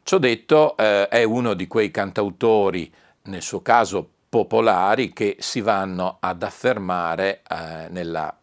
Ciò 0.04 0.18
detto, 0.18 0.76
eh, 0.76 1.08
è 1.08 1.24
uno 1.24 1.54
di 1.54 1.66
quei 1.66 1.90
cantautori, 1.90 2.92
nel 3.24 3.42
suo 3.42 3.62
caso 3.62 4.08
popolari, 4.28 5.12
che 5.12 5.36
si 5.40 5.60
vanno 5.60 6.18
ad 6.20 6.42
affermare 6.42 7.42
eh, 7.48 7.88
nella 7.90 8.36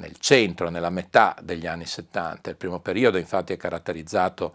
nel 0.00 0.16
centro, 0.18 0.68
nella 0.68 0.90
metà 0.90 1.36
degli 1.40 1.66
anni 1.66 1.86
70. 1.86 2.50
Il 2.50 2.56
primo 2.56 2.80
periodo 2.80 3.18
infatti 3.18 3.52
è 3.52 3.56
caratterizzato 3.56 4.54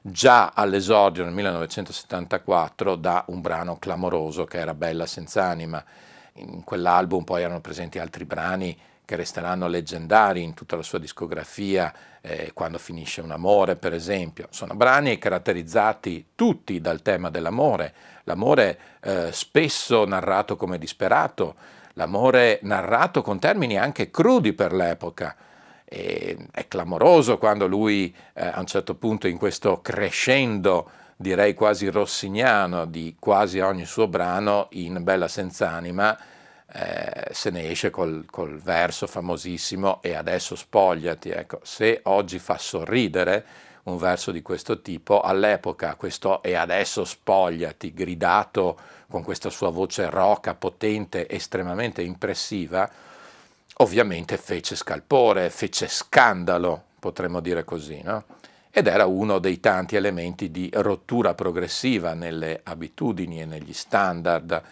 già 0.00 0.52
all'esordio 0.54 1.24
nel 1.24 1.32
1974 1.34 2.96
da 2.96 3.24
un 3.28 3.40
brano 3.40 3.78
clamoroso 3.78 4.44
che 4.44 4.58
era 4.58 4.74
Bella 4.74 5.06
senza 5.06 5.44
anima. 5.44 5.82
In 6.34 6.64
quell'album 6.64 7.24
poi 7.24 7.42
erano 7.42 7.60
presenti 7.60 7.98
altri 7.98 8.24
brani 8.24 8.76
che 9.04 9.16
resteranno 9.16 9.68
leggendari 9.68 10.42
in 10.42 10.52
tutta 10.52 10.76
la 10.76 10.82
sua 10.82 10.98
discografia, 10.98 11.92
eh, 12.20 12.50
quando 12.52 12.76
finisce 12.76 13.22
un 13.22 13.30
amore 13.30 13.76
per 13.76 13.94
esempio. 13.94 14.48
Sono 14.50 14.74
brani 14.74 15.16
caratterizzati 15.16 16.32
tutti 16.34 16.78
dal 16.80 17.00
tema 17.00 17.30
dell'amore, 17.30 17.94
l'amore 18.24 18.78
eh, 19.00 19.32
spesso 19.32 20.04
narrato 20.04 20.56
come 20.56 20.76
disperato, 20.76 21.54
l'amore 21.98 22.60
narrato 22.62 23.22
con 23.22 23.40
termini 23.40 23.76
anche 23.76 24.10
crudi 24.10 24.52
per 24.52 24.72
l'epoca. 24.72 25.34
È 25.84 26.66
clamoroso 26.68 27.38
quando 27.38 27.66
lui 27.66 28.14
eh, 28.34 28.46
a 28.46 28.60
un 28.60 28.66
certo 28.66 28.94
punto 28.94 29.26
in 29.26 29.38
questo 29.38 29.80
crescendo, 29.80 30.90
direi 31.16 31.54
quasi 31.54 31.88
rossiniano, 31.88 32.84
di 32.84 33.16
quasi 33.18 33.58
ogni 33.58 33.84
suo 33.86 34.06
brano 34.06 34.68
in 34.72 35.02
Bella 35.02 35.28
Senz'anima, 35.28 36.16
eh, 36.70 37.28
se 37.32 37.50
ne 37.50 37.70
esce 37.70 37.88
col, 37.88 38.26
col, 38.30 38.58
verso 38.58 39.06
famosissimo 39.06 40.00
e 40.02 40.14
adesso 40.14 40.54
spogliati. 40.54 41.30
Ecco, 41.30 41.60
se 41.62 42.00
oggi 42.04 42.38
fa 42.38 42.58
sorridere 42.58 43.44
un 43.84 43.96
verso 43.96 44.30
di 44.30 44.42
questo 44.42 44.82
tipo, 44.82 45.22
all'epoca 45.22 45.94
questo 45.94 46.42
e 46.42 46.54
adesso 46.54 47.04
spogliati, 47.04 47.94
gridato 47.94 48.78
con 49.08 49.22
questa 49.22 49.48
sua 49.48 49.70
voce 49.70 50.10
roca, 50.10 50.54
potente, 50.54 51.28
estremamente 51.28 52.02
impressiva, 52.02 52.88
ovviamente 53.76 54.36
fece 54.36 54.76
scalpore, 54.76 55.48
fece 55.50 55.88
scandalo, 55.88 56.82
potremmo 56.98 57.40
dire 57.40 57.64
così, 57.64 58.02
no? 58.02 58.24
ed 58.70 58.86
era 58.86 59.06
uno 59.06 59.38
dei 59.38 59.60
tanti 59.60 59.96
elementi 59.96 60.50
di 60.50 60.70
rottura 60.74 61.34
progressiva 61.34 62.12
nelle 62.12 62.60
abitudini 62.62 63.40
e 63.40 63.46
negli 63.46 63.72
standard 63.72 64.62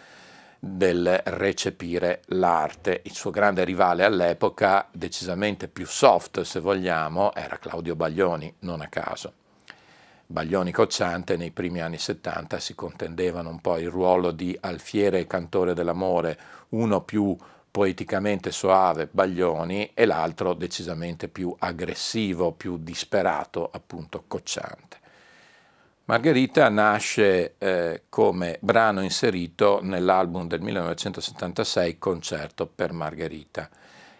del 0.59 1.21
recepire 1.25 2.21
l'arte. 2.27 3.01
Il 3.03 3.13
suo 3.13 3.31
grande 3.31 3.63
rivale 3.63 4.03
all'epoca, 4.03 4.87
decisamente 4.91 5.67
più 5.67 5.85
soft 5.85 6.41
se 6.41 6.59
vogliamo, 6.59 7.33
era 7.33 7.57
Claudio 7.57 7.95
Baglioni, 7.95 8.53
non 8.59 8.81
a 8.81 8.87
caso. 8.87 9.33
Baglioni 10.29 10.73
Cocciante 10.73 11.37
nei 11.37 11.51
primi 11.51 11.79
anni 11.79 11.97
70 11.97 12.59
si 12.59 12.75
contendevano 12.75 13.49
un 13.49 13.61
po' 13.61 13.77
il 13.77 13.89
ruolo 13.89 14.31
di 14.31 14.55
alfiere 14.59 15.19
e 15.19 15.25
cantore 15.25 15.73
dell'amore, 15.73 16.37
uno 16.69 16.99
più 16.99 17.33
poeticamente 17.71 18.51
soave, 18.51 19.07
Baglioni, 19.09 19.91
e 19.93 20.05
l'altro 20.05 20.53
decisamente 20.53 21.29
più 21.29 21.55
aggressivo, 21.57 22.51
più 22.51 22.77
disperato, 22.77 23.69
appunto 23.71 24.25
Cocciante. 24.27 24.97
Margherita 26.05 26.67
nasce 26.67 27.55
eh, 27.57 28.03
come 28.09 28.57
brano 28.59 29.01
inserito 29.01 29.79
nell'album 29.81 30.45
del 30.45 30.59
1976 30.59 31.97
Concerto 31.97 32.67
per 32.67 32.91
Margherita 32.91 33.69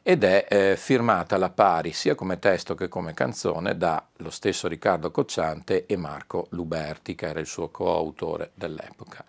ed 0.09 0.23
è 0.23 0.45
eh, 0.47 0.77
firmata 0.77 1.35
alla 1.35 1.49
pari 1.49 1.91
sia 1.91 2.15
come 2.15 2.39
testo 2.39 2.75
che 2.75 2.87
come 2.87 3.13
canzone 3.13 3.75
dallo 3.75 4.29
stesso 4.29 4.69
Riccardo 4.69 5.11
Cocciante 5.11 5.85
e 5.85 5.97
Marco 5.97 6.47
Luberti, 6.51 7.13
che 7.13 7.27
era 7.27 7.41
il 7.41 7.45
suo 7.45 7.67
coautore 7.67 8.51
dell'epoca. 8.53 9.25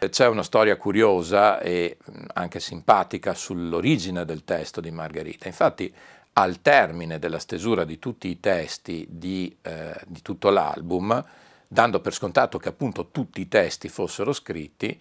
C'è 0.00 0.26
una 0.26 0.42
storia 0.42 0.76
curiosa 0.78 1.60
e 1.60 1.98
anche 2.32 2.58
simpatica 2.58 3.34
sull'origine 3.34 4.24
del 4.24 4.42
testo 4.42 4.80
di 4.80 4.90
Margherita. 4.90 5.46
Infatti, 5.46 5.94
al 6.32 6.60
termine 6.60 7.20
della 7.20 7.38
stesura 7.38 7.84
di 7.84 8.00
tutti 8.00 8.26
i 8.26 8.40
testi 8.40 9.06
di, 9.08 9.56
eh, 9.62 9.94
di 10.08 10.22
tutto 10.22 10.50
l'album, 10.50 11.24
dando 11.68 12.00
per 12.00 12.12
scontato 12.12 12.58
che 12.58 12.70
appunto 12.70 13.10
tutti 13.12 13.40
i 13.40 13.46
testi 13.46 13.88
fossero 13.88 14.32
scritti, 14.32 15.00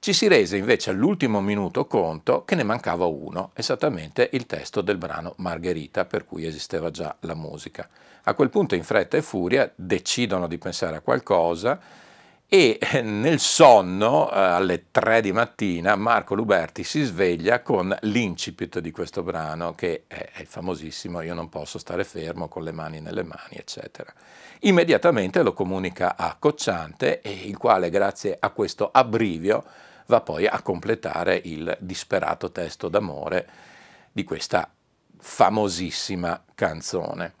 ci 0.00 0.12
si 0.12 0.28
rese 0.28 0.56
invece 0.56 0.90
all'ultimo 0.90 1.40
minuto 1.40 1.86
conto 1.86 2.44
che 2.44 2.54
ne 2.54 2.62
mancava 2.62 3.06
uno, 3.06 3.50
esattamente 3.54 4.30
il 4.32 4.46
testo 4.46 4.80
del 4.80 4.96
brano 4.96 5.34
Margherita, 5.38 6.04
per 6.04 6.24
cui 6.24 6.46
esisteva 6.46 6.90
già 6.90 7.16
la 7.20 7.34
musica. 7.34 7.88
A 8.24 8.34
quel 8.34 8.50
punto 8.50 8.74
in 8.74 8.84
fretta 8.84 9.16
e 9.16 9.22
furia 9.22 9.70
decidono 9.74 10.46
di 10.46 10.58
pensare 10.58 10.96
a 10.96 11.00
qualcosa 11.00 11.80
e 12.50 12.78
eh, 12.80 13.02
nel 13.02 13.40
sonno, 13.40 14.30
eh, 14.30 14.38
alle 14.38 14.84
tre 14.90 15.20
di 15.20 15.32
mattina, 15.32 15.96
Marco 15.96 16.34
Luberti 16.34 16.82
si 16.82 17.02
sveglia 17.02 17.60
con 17.60 17.94
l'incipit 18.02 18.78
di 18.78 18.90
questo 18.90 19.22
brano, 19.22 19.74
che 19.74 20.04
è, 20.06 20.30
il 20.38 20.46
famosissimo 20.46 21.20
Io 21.20 21.34
non 21.34 21.50
posso 21.50 21.78
stare 21.78 22.04
fermo 22.04 22.48
con 22.48 22.62
le 22.62 22.72
mani 22.72 23.00
nelle 23.00 23.22
mani, 23.22 23.56
eccetera. 23.56 24.10
Immediatamente 24.60 25.42
lo 25.42 25.52
comunica 25.52 26.16
a 26.16 26.36
Cocciante, 26.38 27.20
il 27.24 27.58
quale, 27.58 27.90
grazie 27.90 28.36
a 28.40 28.48
questo 28.48 28.88
abbrivio, 28.90 29.64
va 30.08 30.20
poi 30.22 30.46
a 30.46 30.60
completare 30.62 31.40
il 31.44 31.76
disperato 31.80 32.50
testo 32.50 32.88
d'amore 32.88 33.46
di 34.10 34.24
questa 34.24 34.68
famosissima 35.18 36.42
canzone. 36.54 37.34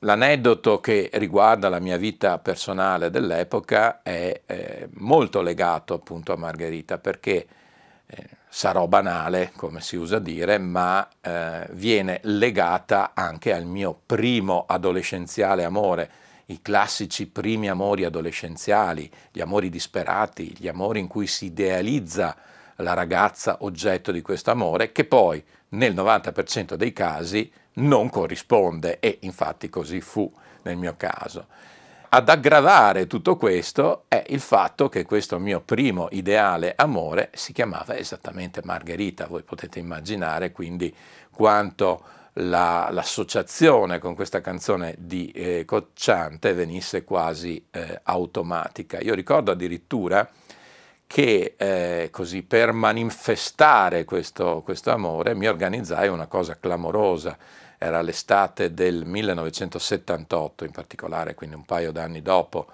L'aneddoto 0.00 0.80
che 0.80 1.10
riguarda 1.12 1.68
la 1.68 1.78
mia 1.78 1.96
vita 1.96 2.38
personale 2.38 3.10
dell'epoca 3.10 4.02
è 4.02 4.40
eh, 4.46 4.88
molto 4.94 5.42
legato 5.42 5.94
appunto 5.94 6.32
a 6.32 6.36
Margherita 6.36 6.98
perché 6.98 7.46
eh, 8.06 8.28
sarò 8.48 8.88
banale, 8.88 9.52
come 9.54 9.80
si 9.80 9.96
usa 9.96 10.18
dire, 10.18 10.58
ma 10.58 11.06
eh, 11.20 11.68
viene 11.72 12.20
legata 12.24 13.12
anche 13.14 13.52
al 13.52 13.64
mio 13.64 13.96
primo 14.04 14.64
adolescenziale 14.66 15.62
amore, 15.62 16.10
i 16.46 16.60
classici 16.60 17.26
primi 17.26 17.68
amori 17.68 18.04
adolescenziali, 18.04 19.10
gli 19.30 19.40
amori 19.40 19.68
disperati, 19.68 20.54
gli 20.58 20.68
amori 20.68 21.00
in 21.00 21.06
cui 21.06 21.26
si 21.26 21.46
idealizza 21.46 22.36
la 22.76 22.94
ragazza 22.94 23.58
oggetto 23.60 24.12
di 24.12 24.22
questo 24.22 24.50
amore, 24.50 24.92
che 24.92 25.04
poi 25.04 25.42
nel 25.70 25.94
90% 25.94 26.74
dei 26.74 26.92
casi 26.92 27.50
non 27.74 28.10
corrisponde 28.10 28.98
e 29.00 29.18
infatti 29.22 29.68
così 29.68 30.00
fu 30.00 30.30
nel 30.62 30.76
mio 30.76 30.94
caso. 30.96 31.46
Ad 32.14 32.28
aggravare 32.28 33.06
tutto 33.06 33.36
questo 33.38 34.04
è 34.08 34.22
il 34.28 34.40
fatto 34.40 34.90
che 34.90 35.04
questo 35.04 35.38
mio 35.38 35.62
primo 35.62 36.08
ideale 36.10 36.74
amore 36.76 37.30
si 37.32 37.54
chiamava 37.54 37.96
esattamente 37.96 38.60
Margherita, 38.64 39.26
voi 39.26 39.42
potete 39.42 39.78
immaginare 39.78 40.52
quindi 40.52 40.94
quanto 41.30 42.04
la, 42.34 42.88
l'associazione 42.90 43.98
con 43.98 44.14
questa 44.14 44.40
canzone 44.40 44.94
di 44.98 45.30
eh, 45.30 45.64
Cocciante 45.64 46.54
venisse 46.54 47.04
quasi 47.04 47.66
eh, 47.70 48.00
automatica. 48.04 49.00
Io 49.00 49.14
ricordo 49.14 49.50
addirittura 49.50 50.28
che 51.06 51.54
eh, 51.58 52.08
così 52.10 52.42
per 52.42 52.72
manifestare 52.72 54.04
questo, 54.04 54.62
questo 54.64 54.90
amore 54.90 55.34
mi 55.34 55.46
organizzai 55.46 56.08
una 56.08 56.26
cosa 56.26 56.58
clamorosa 56.58 57.36
era 57.76 58.00
l'estate 58.00 58.72
del 58.72 59.04
1978 59.04 60.64
in 60.64 60.70
particolare, 60.70 61.34
quindi 61.34 61.56
un 61.56 61.64
paio 61.64 61.92
d'anni 61.92 62.22
dopo 62.22 62.66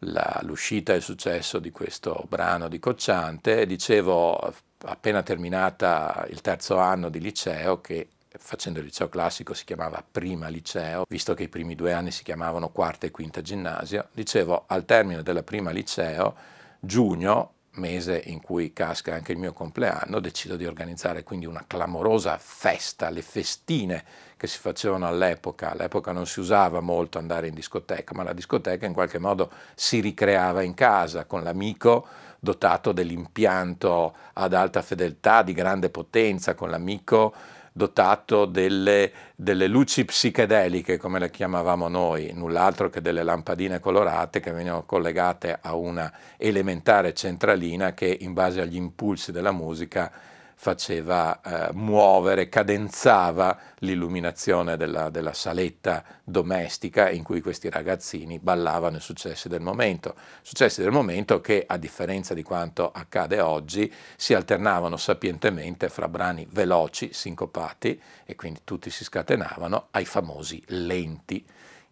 la, 0.00 0.40
l'uscita 0.44 0.92
e 0.92 0.96
il 0.96 1.02
successo 1.02 1.58
di 1.58 1.70
questo 1.70 2.24
brano 2.28 2.68
di 2.68 2.78
Cocciante, 2.78 3.66
dicevo 3.66 4.54
appena 4.84 5.22
terminata 5.22 6.26
il 6.30 6.40
terzo 6.40 6.78
anno 6.78 7.08
di 7.08 7.20
liceo 7.20 7.80
che 7.80 8.08
facendo 8.38 8.78
il 8.78 8.86
liceo 8.86 9.08
classico 9.08 9.54
si 9.54 9.64
chiamava 9.64 10.04
prima 10.08 10.48
liceo, 10.48 11.04
visto 11.08 11.34
che 11.34 11.44
i 11.44 11.48
primi 11.48 11.74
due 11.74 11.92
anni 11.92 12.10
si 12.10 12.22
chiamavano 12.22 12.68
quarta 12.68 13.06
e 13.06 13.10
quinta 13.10 13.42
ginnasio, 13.42 14.08
dicevo 14.12 14.64
al 14.66 14.84
termine 14.84 15.22
della 15.22 15.42
prima 15.42 15.70
liceo, 15.70 16.34
giugno, 16.80 17.52
mese 17.76 18.22
in 18.26 18.40
cui 18.40 18.72
casca 18.72 19.14
anche 19.14 19.32
il 19.32 19.38
mio 19.38 19.52
compleanno, 19.52 20.20
decido 20.20 20.56
di 20.56 20.66
organizzare 20.66 21.22
quindi 21.22 21.46
una 21.46 21.64
clamorosa 21.66 22.38
festa, 22.38 23.10
le 23.10 23.22
festine 23.22 24.04
che 24.36 24.46
si 24.46 24.58
facevano 24.58 25.06
all'epoca. 25.06 25.70
All'epoca 25.70 26.12
non 26.12 26.26
si 26.26 26.40
usava 26.40 26.80
molto 26.80 27.18
andare 27.18 27.48
in 27.48 27.54
discoteca, 27.54 28.14
ma 28.14 28.22
la 28.22 28.32
discoteca 28.32 28.86
in 28.86 28.92
qualche 28.92 29.18
modo 29.18 29.50
si 29.74 30.00
ricreava 30.00 30.62
in 30.62 30.74
casa 30.74 31.24
con 31.24 31.42
l'amico 31.42 32.06
dotato 32.38 32.92
dell'impianto 32.92 34.14
ad 34.34 34.52
alta 34.52 34.82
fedeltà, 34.82 35.42
di 35.42 35.52
grande 35.52 35.90
potenza, 35.90 36.54
con 36.54 36.70
l'amico 36.70 37.34
dotato 37.76 38.46
delle, 38.46 39.12
delle, 39.36 39.66
luci 39.66 40.06
psichedeliche, 40.06 40.96
come 40.96 41.18
le 41.18 41.28
chiamavamo 41.28 41.88
noi, 41.88 42.30
null'altro 42.32 42.88
che 42.88 43.02
delle 43.02 43.22
lampadine 43.22 43.80
colorate 43.80 44.40
che 44.40 44.50
venivano 44.50 44.84
collegate 44.84 45.58
a 45.60 45.74
una 45.74 46.10
elementare 46.38 47.12
centralina 47.12 47.92
che 47.92 48.16
in 48.22 48.32
base 48.32 48.62
agli 48.62 48.76
impulsi 48.76 49.30
della 49.30 49.52
musica 49.52 50.10
faceva 50.58 51.40
eh, 51.42 51.72
muovere, 51.74 52.48
cadenzava 52.48 53.58
l'illuminazione 53.80 54.78
della, 54.78 55.10
della, 55.10 55.34
saletta 55.34 56.02
domestica 56.24 57.10
in 57.10 57.22
cui 57.22 57.42
questi 57.42 57.68
ragazzini 57.68 58.38
ballavano 58.38 58.96
i 58.96 59.00
successi 59.00 59.48
del 59.48 59.60
momento. 59.60 60.14
Successi 60.40 60.80
del 60.80 60.90
momento 60.90 61.42
che, 61.42 61.62
a 61.66 61.76
differenza 61.76 62.32
di 62.32 62.42
quanto 62.42 62.90
accade 62.90 63.38
oggi, 63.40 63.92
si 64.16 64.32
alternavano 64.32 64.96
sapientemente 64.96 65.90
fra 65.90 66.08
brani 66.08 66.46
veloci, 66.50 67.12
sincopati, 67.12 68.00
e 68.24 68.34
quindi 68.34 68.60
tutti 68.64 68.88
si 68.88 69.04
scatenavano, 69.04 69.88
ai 69.90 70.06
famosi 70.06 70.62
lenti 70.68 71.44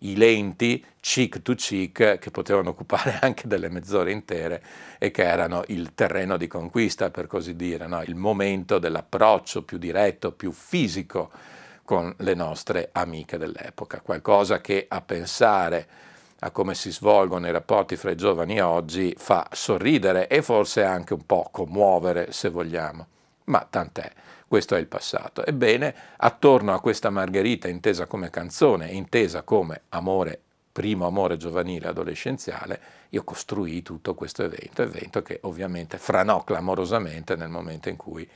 i 0.04 0.16
lenti 0.16 0.84
cheek 1.00 1.42
to 1.42 1.54
cheek 1.54 2.18
che 2.18 2.30
potevano 2.30 2.70
occupare 2.70 3.18
anche 3.22 3.46
delle 3.46 3.68
mezz'ore 3.68 4.12
intere 4.12 4.62
e 4.98 5.10
che 5.10 5.24
erano 5.24 5.64
il 5.68 5.94
terreno 5.94 6.36
di 6.36 6.46
conquista, 6.46 7.10
per 7.10 7.26
così 7.26 7.56
dire, 7.56 7.86
no? 7.86 8.02
il 8.02 8.14
momento 8.14 8.78
dell'approccio 8.78 9.62
più 9.62 9.78
diretto, 9.78 10.32
più 10.32 10.52
fisico 10.52 11.30
con 11.84 12.14
le 12.18 12.34
nostre 12.34 12.88
amiche 12.92 13.36
dell'epoca, 13.36 14.00
qualcosa 14.00 14.60
che 14.60 14.86
a 14.88 15.00
pensare 15.02 15.86
a 16.40 16.50
come 16.50 16.74
si 16.74 16.90
svolgono 16.90 17.46
i 17.46 17.52
rapporti 17.52 17.96
fra 17.96 18.10
i 18.10 18.16
giovani 18.16 18.60
oggi 18.60 19.14
fa 19.16 19.46
sorridere 19.52 20.28
e 20.28 20.42
forse 20.42 20.82
anche 20.82 21.14
un 21.14 21.24
po' 21.24 21.48
commuovere, 21.50 22.32
se 22.32 22.48
vogliamo, 22.50 23.06
ma 23.44 23.66
tant'è 23.68 24.10
questo 24.48 24.74
è 24.74 24.78
il 24.78 24.86
passato. 24.86 25.44
Ebbene, 25.44 25.94
attorno 26.16 26.74
a 26.74 26.80
questa 26.80 27.10
Margherita 27.10 27.68
intesa 27.68 28.06
come 28.06 28.30
canzone, 28.30 28.88
intesa 28.88 29.42
come 29.42 29.82
amore, 29.90 30.40
primo 30.72 31.06
amore 31.06 31.36
giovanile 31.36 31.88
adolescenziale, 31.88 32.80
io 33.10 33.22
costruì 33.24 33.82
tutto 33.82 34.14
questo 34.14 34.42
evento, 34.42 34.82
evento 34.82 35.22
che 35.22 35.38
ovviamente 35.42 35.98
franò 35.98 36.42
clamorosamente 36.42 37.36
nel 37.36 37.48
momento 37.48 37.88
in 37.88 37.96
cui 37.96 38.28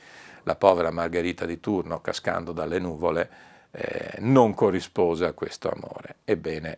la 0.43 0.55
povera 0.55 0.89
Margherita 0.89 1.45
di 1.45 1.59
turno, 1.59 2.01
cascando 2.01 2.53
dalle 2.53 2.79
nuvole, 2.79 3.29
eh, 3.71 4.15
non 4.19 4.53
corrispose 4.53 5.25
a 5.25 5.33
questo 5.33 5.69
amore. 5.69 6.15
Ebbene, 6.25 6.77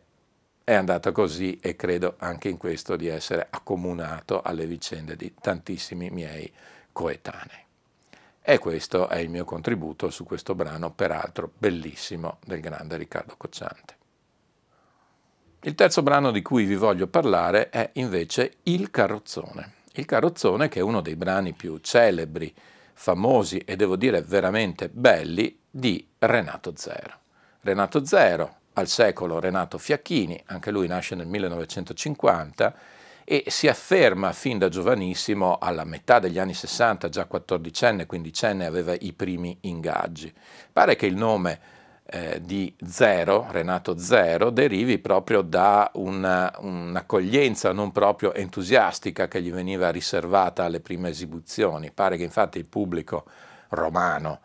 è 0.63 0.74
andata 0.74 1.12
così 1.12 1.60
e 1.62 1.76
credo 1.76 2.15
anche 2.17 2.50
in 2.50 2.58
questo 2.58 2.96
di 2.96 3.08
essere 3.08 3.48
accomunato 3.50 4.41
alle 4.41 4.65
vicende 4.65 5.15
di 5.15 5.34
tantissimi 5.39 6.10
miei 6.10 6.52
coetanei. 6.91 7.70
E 8.43 8.58
questo 8.58 9.08
è 9.08 9.17
il 9.17 9.30
mio 9.30 9.45
contributo 9.45 10.10
su 10.10 10.23
questo 10.23 10.56
brano, 10.56 10.91
peraltro 10.91 11.51
bellissimo, 11.56 12.39
del 12.43 12.60
grande 12.60 12.97
Riccardo 12.97 13.36
Cocciante. 13.38 13.95
Il 15.62 15.75
terzo 15.75 16.01
brano 16.01 16.32
di 16.32 16.41
cui 16.41 16.65
vi 16.65 16.75
voglio 16.75 17.06
parlare 17.06 17.69
è 17.69 17.91
invece 17.93 18.56
Il 18.63 18.89
carrozzone. 18.89 19.73
Il 19.93 20.06
carrozzone 20.06 20.69
che 20.69 20.80
è 20.80 20.82
uno 20.82 21.01
dei 21.01 21.15
brani 21.15 21.54
più 21.54 21.77
celebri, 21.77 22.51
famosi 22.93 23.60
e 23.60 23.75
devo 23.75 23.95
dire 23.95 24.23
veramente 24.23 24.89
belli 24.89 25.60
di 25.69 26.08
Renato 26.17 26.73
Zero. 26.75 27.19
Renato 27.62 28.04
Zero, 28.06 28.56
al 28.73 28.88
secolo 28.88 29.39
Renato 29.39 29.77
Fiacchini, 29.77 30.41
anche 30.47 30.71
lui 30.71 30.88
nasce 30.88 31.13
nel 31.13 31.27
1950 31.27 32.75
e 33.32 33.46
si 33.48 33.70
afferma 33.70 34.34
fin 34.34 34.58
da 34.58 34.67
giovanissimo, 34.67 35.58
alla 35.58 35.86
metà 35.86 36.20
degli 36.20 36.38
anni 36.38 36.54
60, 36.54 37.08
già 37.08 37.30
14enne, 37.32 38.06
15enne, 38.06 38.63
aveva 38.63 38.94
i 38.94 39.13
primi 39.13 39.58
ingaggi. 39.62 40.34
Pare 40.74 40.98
che 40.98 41.06
il 41.06 41.15
nome 41.15 41.60
eh, 42.08 42.41
di 42.44 42.76
Zero, 42.86 43.48
Renato 43.50 43.98
Zero, 43.98 44.50
derivi 44.50 45.00
proprio 45.00 45.44
da 45.44 45.89
una, 45.94 46.54
un'accoglienza 46.58 47.72
non 47.72 47.94
proprio 47.94 48.34
entusiastica 48.34 49.30
che 49.30 49.41
gli 49.41 49.50
veniva 49.50 49.89
riservata 49.91 50.65
alle 50.65 50.82
prime 50.82 51.08
esibizioni. 51.08 51.89
Pare 51.89 52.17
che 52.17 52.24
infatti 52.24 52.58
il 52.58 52.65
pubblico 52.65 53.24
romano 53.70 54.41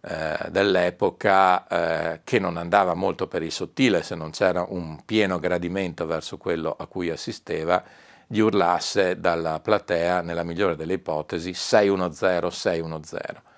eh, 0.00 0.50
dell'epoca, 0.50 1.68
eh, 1.68 2.20
che 2.24 2.40
non 2.40 2.56
andava 2.56 2.94
molto 2.94 3.28
per 3.28 3.44
il 3.44 3.52
sottile 3.52 4.02
se 4.02 4.16
non 4.16 4.32
c'era 4.32 4.66
un 4.68 5.04
pieno 5.04 5.38
gradimento 5.38 6.04
verso 6.04 6.36
quello 6.36 6.74
a 6.76 6.86
cui 6.86 7.10
assisteva, 7.10 8.02
gli 8.26 8.38
urlasse 8.38 9.20
dalla 9.20 9.60
platea, 9.60 10.20
nella 10.20 10.42
migliore 10.42 10.76
delle 10.76 10.94
ipotesi, 10.94 11.54
610, 11.54 12.50
610. 12.50 13.52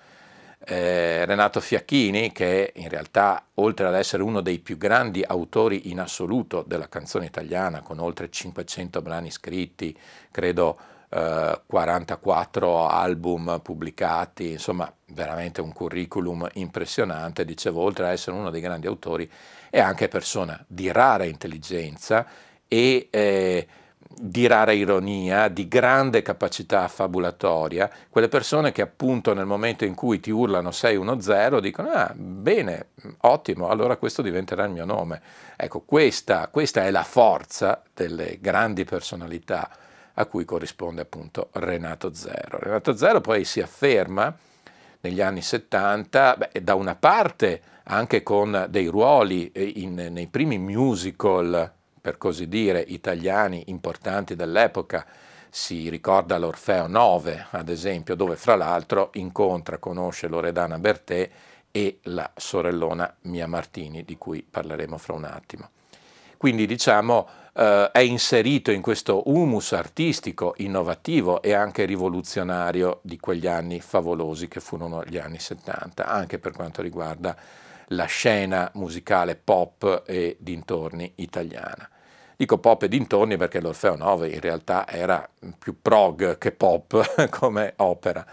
Eh, 0.68 1.24
Renato 1.24 1.60
Fiacchini, 1.60 2.32
che 2.32 2.72
in 2.74 2.88
realtà, 2.88 3.44
oltre 3.54 3.86
ad 3.86 3.94
essere 3.94 4.22
uno 4.22 4.40
dei 4.40 4.58
più 4.58 4.76
grandi 4.76 5.22
autori 5.24 5.90
in 5.90 6.00
assoluto 6.00 6.64
della 6.66 6.88
canzone 6.88 7.26
italiana, 7.26 7.82
con 7.82 8.00
oltre 8.00 8.30
500 8.30 9.00
brani 9.00 9.30
scritti, 9.30 9.96
credo 10.30 10.76
eh, 11.08 11.60
44 11.66 12.88
album 12.88 13.60
pubblicati, 13.62 14.52
insomma 14.52 14.92
veramente 15.08 15.60
un 15.60 15.72
curriculum 15.72 16.48
impressionante, 16.54 17.44
dicevo, 17.44 17.80
oltre 17.80 18.06
ad 18.06 18.12
essere 18.12 18.36
uno 18.36 18.50
dei 18.50 18.60
grandi 18.60 18.88
autori, 18.88 19.30
è 19.70 19.78
anche 19.78 20.08
persona 20.08 20.62
di 20.66 20.90
rara 20.90 21.24
intelligenza 21.24 22.26
e 22.66 23.08
eh, 23.10 23.66
di 24.18 24.46
rara 24.46 24.72
ironia, 24.72 25.48
di 25.48 25.68
grande 25.68 26.22
capacità 26.22 26.88
fabulatoria, 26.88 27.90
quelle 28.08 28.28
persone 28.28 28.72
che 28.72 28.82
appunto 28.82 29.34
nel 29.34 29.46
momento 29.46 29.84
in 29.84 29.94
cui 29.94 30.20
ti 30.20 30.30
urlano 30.30 30.70
610 30.70 31.60
dicono 31.60 31.90
ah 31.90 32.12
bene, 32.14 32.88
ottimo, 33.22 33.68
allora 33.68 33.96
questo 33.96 34.22
diventerà 34.22 34.64
il 34.64 34.70
mio 34.70 34.84
nome. 34.84 35.20
Ecco, 35.56 35.80
questa, 35.80 36.48
questa 36.48 36.84
è 36.84 36.90
la 36.90 37.02
forza 37.02 37.82
delle 37.92 38.38
grandi 38.40 38.84
personalità 38.84 39.68
a 40.14 40.24
cui 40.26 40.44
corrisponde 40.44 41.02
appunto 41.02 41.50
Renato 41.52 42.14
Zero. 42.14 42.58
Renato 42.58 42.96
Zero 42.96 43.20
poi 43.20 43.44
si 43.44 43.60
afferma 43.60 44.34
negli 45.00 45.20
anni 45.20 45.42
70, 45.42 46.36
beh, 46.36 46.62
da 46.62 46.74
una 46.74 46.94
parte 46.94 47.60
anche 47.84 48.22
con 48.22 48.66
dei 48.68 48.86
ruoli 48.86 49.52
eh, 49.52 49.72
in, 49.76 49.94
nei 50.10 50.26
primi 50.26 50.58
musical 50.58 51.74
per 52.06 52.18
così 52.18 52.46
dire, 52.46 52.84
italiani 52.86 53.64
importanti 53.66 54.36
dell'epoca. 54.36 55.04
Si 55.50 55.88
ricorda 55.88 56.38
l'Orfeo 56.38 56.86
9, 56.86 57.48
ad 57.50 57.68
esempio, 57.68 58.14
dove 58.14 58.36
fra 58.36 58.54
l'altro 58.54 59.10
incontra, 59.14 59.78
conosce 59.78 60.28
Loredana 60.28 60.78
Bertè 60.78 61.28
e 61.72 61.98
la 62.02 62.30
sorellona 62.36 63.12
Mia 63.22 63.48
Martini, 63.48 64.04
di 64.04 64.16
cui 64.16 64.46
parleremo 64.48 64.96
fra 64.98 65.14
un 65.14 65.24
attimo. 65.24 65.70
Quindi 66.36 66.64
diciamo 66.66 67.26
eh, 67.52 67.90
è 67.90 67.98
inserito 67.98 68.70
in 68.70 68.82
questo 68.82 69.28
humus 69.28 69.72
artistico 69.72 70.54
innovativo 70.58 71.42
e 71.42 71.54
anche 71.54 71.86
rivoluzionario 71.86 73.00
di 73.02 73.18
quegli 73.18 73.48
anni 73.48 73.80
favolosi 73.80 74.46
che 74.46 74.60
furono 74.60 75.02
gli 75.02 75.18
anni 75.18 75.40
70, 75.40 76.06
anche 76.06 76.38
per 76.38 76.52
quanto 76.52 76.82
riguarda 76.82 77.36
la 77.88 78.04
scena 78.04 78.70
musicale 78.74 79.34
pop 79.34 80.04
e 80.06 80.36
dintorni 80.38 81.12
italiana. 81.16 81.90
Dico 82.36 82.58
pop 82.58 82.82
e 82.82 82.88
dintorni 82.88 83.38
perché 83.38 83.60
l'Orfeo 83.60 83.96
9 83.96 84.28
in 84.28 84.40
realtà 84.40 84.86
era 84.86 85.26
più 85.58 85.80
prog 85.80 86.36
che 86.36 86.52
pop 86.52 87.28
come 87.30 87.72
opera, 87.76 88.24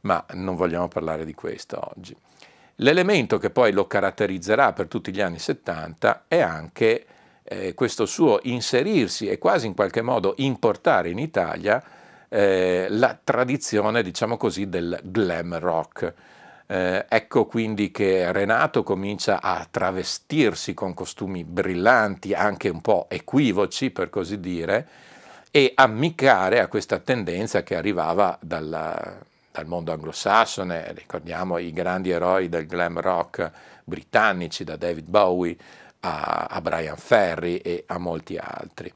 ma 0.00 0.24
non 0.32 0.56
vogliamo 0.56 0.88
parlare 0.88 1.24
di 1.24 1.34
questo 1.34 1.78
oggi. 1.96 2.16
L'elemento 2.78 3.38
che 3.38 3.50
poi 3.50 3.70
lo 3.70 3.86
caratterizzerà 3.86 4.72
per 4.72 4.88
tutti 4.88 5.12
gli 5.12 5.20
anni 5.20 5.38
70 5.38 6.24
è 6.26 6.40
anche 6.40 7.06
eh, 7.44 7.74
questo 7.74 8.06
suo 8.06 8.40
inserirsi 8.42 9.28
e 9.28 9.38
quasi 9.38 9.66
in 9.66 9.74
qualche 9.74 10.02
modo 10.02 10.34
importare 10.38 11.10
in 11.10 11.18
Italia 11.18 11.80
eh, 12.28 12.86
la 12.88 13.16
tradizione, 13.22 14.02
diciamo 14.02 14.36
così, 14.36 14.68
del 14.68 14.98
glam 15.04 15.56
rock 15.58 16.12
eh, 16.66 17.04
ecco 17.08 17.46
quindi 17.46 17.90
che 17.90 18.32
Renato 18.32 18.82
comincia 18.82 19.42
a 19.42 19.66
travestirsi 19.70 20.72
con 20.72 20.94
costumi 20.94 21.44
brillanti, 21.44 22.32
anche 22.32 22.68
un 22.68 22.80
po' 22.80 23.06
equivoci 23.08 23.90
per 23.90 24.10
così 24.10 24.40
dire, 24.40 24.88
e 25.50 25.72
ammiccare 25.74 26.60
a 26.60 26.66
questa 26.66 26.98
tendenza 26.98 27.62
che 27.62 27.76
arrivava 27.76 28.36
dalla, 28.40 29.18
dal 29.52 29.66
mondo 29.66 29.92
anglosassone, 29.92 30.92
ricordiamo 30.94 31.58
i 31.58 31.72
grandi 31.72 32.10
eroi 32.10 32.48
del 32.48 32.66
glam 32.66 33.00
rock 33.00 33.50
britannici, 33.84 34.64
da 34.64 34.76
David 34.76 35.06
Bowie 35.06 35.56
a, 36.00 36.46
a 36.50 36.60
Brian 36.60 36.96
Ferry 36.96 37.56
e 37.58 37.84
a 37.86 37.98
molti 37.98 38.36
altri. 38.36 38.92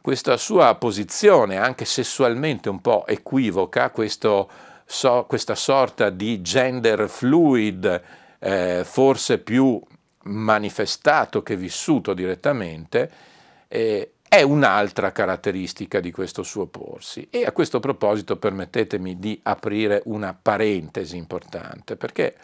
Questa 0.00 0.36
sua 0.36 0.74
posizione, 0.74 1.56
anche 1.56 1.84
sessualmente 1.84 2.68
un 2.68 2.80
po' 2.80 3.06
equivoca, 3.06 3.90
questo 3.90 4.48
so, 4.86 5.26
questa 5.28 5.56
sorta 5.56 6.10
di 6.10 6.40
gender 6.40 7.08
fluid, 7.08 8.02
eh, 8.38 8.82
forse 8.84 9.38
più 9.38 9.80
manifestato 10.22 11.42
che 11.42 11.56
vissuto 11.56 12.14
direttamente, 12.14 13.10
eh, 13.68 14.12
è 14.28 14.42
un'altra 14.42 15.12
caratteristica 15.12 16.00
di 16.00 16.10
questo 16.10 16.42
suo 16.42 16.66
porsi. 16.66 17.26
E 17.30 17.44
a 17.44 17.52
questo 17.52 17.80
proposito 17.80 18.36
permettetemi 18.36 19.18
di 19.18 19.38
aprire 19.42 20.02
una 20.06 20.36
parentesi 20.40 21.16
importante, 21.16 21.96
perché 21.96 22.34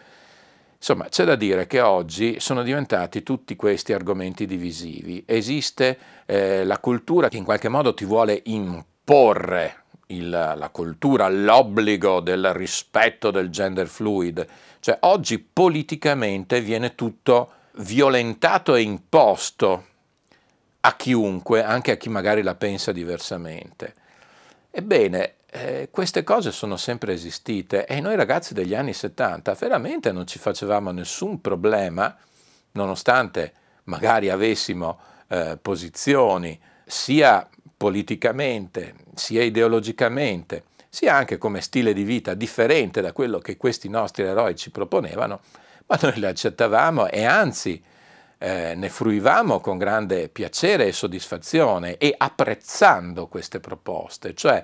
insomma 0.77 1.07
c'è 1.07 1.23
da 1.23 1.35
dire 1.35 1.65
che 1.65 1.81
oggi 1.81 2.39
sono 2.39 2.63
diventati 2.63 3.23
tutti 3.23 3.55
questi 3.55 3.93
argomenti 3.93 4.45
divisivi. 4.45 5.23
Esiste 5.25 5.97
eh, 6.25 6.63
la 6.65 6.79
cultura 6.79 7.29
che 7.29 7.37
in 7.37 7.45
qualche 7.45 7.69
modo 7.69 7.93
ti 7.93 8.05
vuole 8.05 8.41
imporre 8.45 9.82
il, 10.17 10.29
la 10.29 10.69
cultura, 10.71 11.29
l'obbligo 11.29 12.19
del 12.19 12.53
rispetto 12.53 13.31
del 13.31 13.49
gender 13.49 13.87
fluid. 13.87 14.45
Cioè 14.79 14.97
oggi 15.01 15.39
politicamente 15.39 16.61
viene 16.61 16.95
tutto 16.95 17.51
violentato 17.77 18.75
e 18.75 18.81
imposto 18.81 19.85
a 20.81 20.95
chiunque, 20.95 21.63
anche 21.63 21.91
a 21.91 21.95
chi 21.95 22.09
magari 22.09 22.41
la 22.41 22.55
pensa 22.55 22.91
diversamente. 22.91 23.93
Ebbene, 24.69 25.35
eh, 25.49 25.89
queste 25.91 26.23
cose 26.23 26.51
sono 26.51 26.77
sempre 26.77 27.13
esistite 27.13 27.85
e 27.85 28.01
noi 28.01 28.15
ragazzi 28.15 28.53
degli 28.53 28.73
anni 28.73 28.93
70 28.93 29.53
veramente 29.53 30.11
non 30.11 30.25
ci 30.25 30.39
facevamo 30.39 30.91
nessun 30.91 31.39
problema, 31.41 32.15
nonostante 32.71 33.53
magari 33.83 34.29
avessimo 34.29 34.99
eh, 35.27 35.57
posizioni 35.61 36.59
sia 36.85 37.47
politicamente, 37.83 38.93
sia 39.13 39.43
ideologicamente, 39.43 40.63
sia 40.87 41.15
anche 41.15 41.37
come 41.37 41.59
stile 41.59 41.91
di 41.91 42.03
vita 42.03 42.33
differente 42.33 43.01
da 43.01 43.11
quello 43.11 43.39
che 43.39 43.57
questi 43.57 43.89
nostri 43.89 44.23
eroi 44.23 44.55
ci 44.55 44.71
proponevano, 44.71 45.41
ma 45.87 45.99
noi 46.01 46.17
le 46.17 46.27
accettavamo 46.27 47.09
e 47.09 47.25
anzi 47.25 47.83
eh, 48.37 48.73
ne 48.73 48.87
fruivamo 48.87 49.59
con 49.59 49.77
grande 49.77 50.29
piacere 50.29 50.87
e 50.87 50.93
soddisfazione 50.93 51.97
e 51.97 52.15
apprezzando 52.17 53.27
queste 53.27 53.59
proposte, 53.59 54.33
cioè 54.33 54.63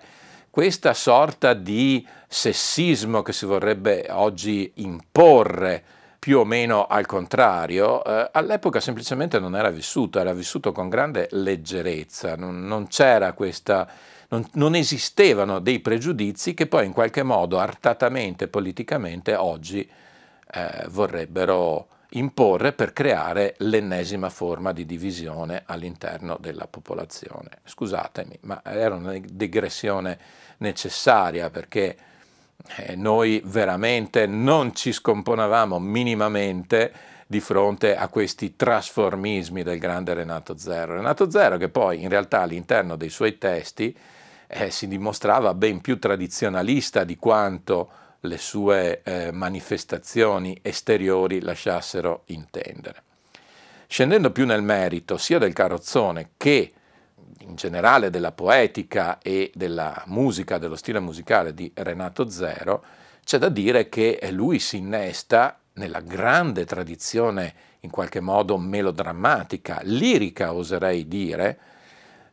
questa 0.49 0.93
sorta 0.93 1.53
di 1.53 2.07
sessismo 2.25 3.21
che 3.21 3.33
si 3.33 3.45
vorrebbe 3.45 4.07
oggi 4.11 4.71
imporre 4.75 5.83
più 6.19 6.39
o 6.39 6.43
meno 6.43 6.85
al 6.85 7.05
contrario, 7.05 8.03
eh, 8.03 8.29
all'epoca 8.33 8.81
semplicemente 8.81 9.39
non 9.39 9.55
era 9.55 9.69
vissuto, 9.69 10.19
era 10.19 10.33
vissuto 10.33 10.73
con 10.73 10.89
grande 10.89 11.29
leggerezza, 11.31 12.35
non, 12.35 12.67
non 12.67 12.87
c'era 12.87 13.31
questa, 13.31 13.89
non, 14.27 14.45
non, 14.53 14.75
esistevano 14.75 15.59
dei 15.59 15.79
pregiudizi 15.79 16.53
che 16.53 16.67
poi 16.67 16.85
in 16.85 16.91
qualche 16.91 17.23
modo 17.23 17.57
artatamente, 17.57 18.49
politicamente, 18.49 19.33
oggi 19.35 19.89
eh, 20.51 20.85
vorrebbero 20.89 21.87
imporre 22.13 22.73
per 22.73 22.91
creare 22.91 23.55
l'ennesima 23.59 24.29
forma 24.29 24.73
di 24.73 24.85
divisione 24.85 25.63
all'interno 25.65 26.37
della 26.39 26.67
popolazione. 26.67 27.59
Scusatemi, 27.63 28.39
ma 28.41 28.61
era 28.65 28.95
una 28.95 29.15
digressione 29.17 30.17
necessaria 30.57 31.49
perché 31.49 31.95
eh, 32.75 32.95
noi 32.95 33.41
veramente 33.45 34.25
non 34.25 34.75
ci 34.75 34.91
scomponevamo 34.91 35.79
minimamente 35.79 36.91
di 37.25 37.39
fronte 37.39 37.95
a 37.95 38.07
questi 38.07 38.55
trasformismi 38.55 39.61
del 39.63 39.77
grande 39.77 40.13
Renato 40.13 40.57
Zero. 40.57 40.95
Renato 40.95 41.29
Zero 41.29 41.57
che 41.57 41.69
poi 41.69 42.01
in 42.01 42.09
realtà 42.09 42.41
all'interno 42.41 42.95
dei 42.95 43.09
suoi 43.09 43.37
testi 43.37 43.95
eh, 44.47 44.71
si 44.71 44.87
dimostrava 44.87 45.53
ben 45.53 45.79
più 45.79 45.99
tradizionalista 45.99 47.03
di 47.03 47.17
quanto 47.17 47.89
le 48.21 48.37
sue 48.37 49.01
eh, 49.03 49.31
manifestazioni 49.31 50.57
esteriori 50.61 51.41
lasciassero 51.41 52.23
intendere. 52.27 53.03
Scendendo 53.87 54.31
più 54.31 54.45
nel 54.45 54.63
merito 54.63 55.17
sia 55.17 55.37
del 55.37 55.53
carrozzone 55.53 56.31
che 56.35 56.73
in 57.39 57.55
generale 57.55 58.09
della 58.09 58.31
poetica 58.31 59.19
e 59.19 59.51
della 59.53 60.03
musica, 60.07 60.57
dello 60.57 60.75
stile 60.75 60.99
musicale 60.99 61.53
di 61.53 61.71
Renato 61.73 62.29
Zero, 62.29 62.83
c'è 63.23 63.37
da 63.37 63.49
dire 63.49 63.89
che 63.89 64.19
lui 64.31 64.59
si 64.59 64.77
innesta 64.77 65.59
nella 65.73 66.01
grande 66.01 66.65
tradizione 66.65 67.53
in 67.81 67.89
qualche 67.89 68.19
modo 68.19 68.57
melodrammatica, 68.57 69.79
lirica 69.83 70.53
oserei 70.53 71.07
dire, 71.07 71.59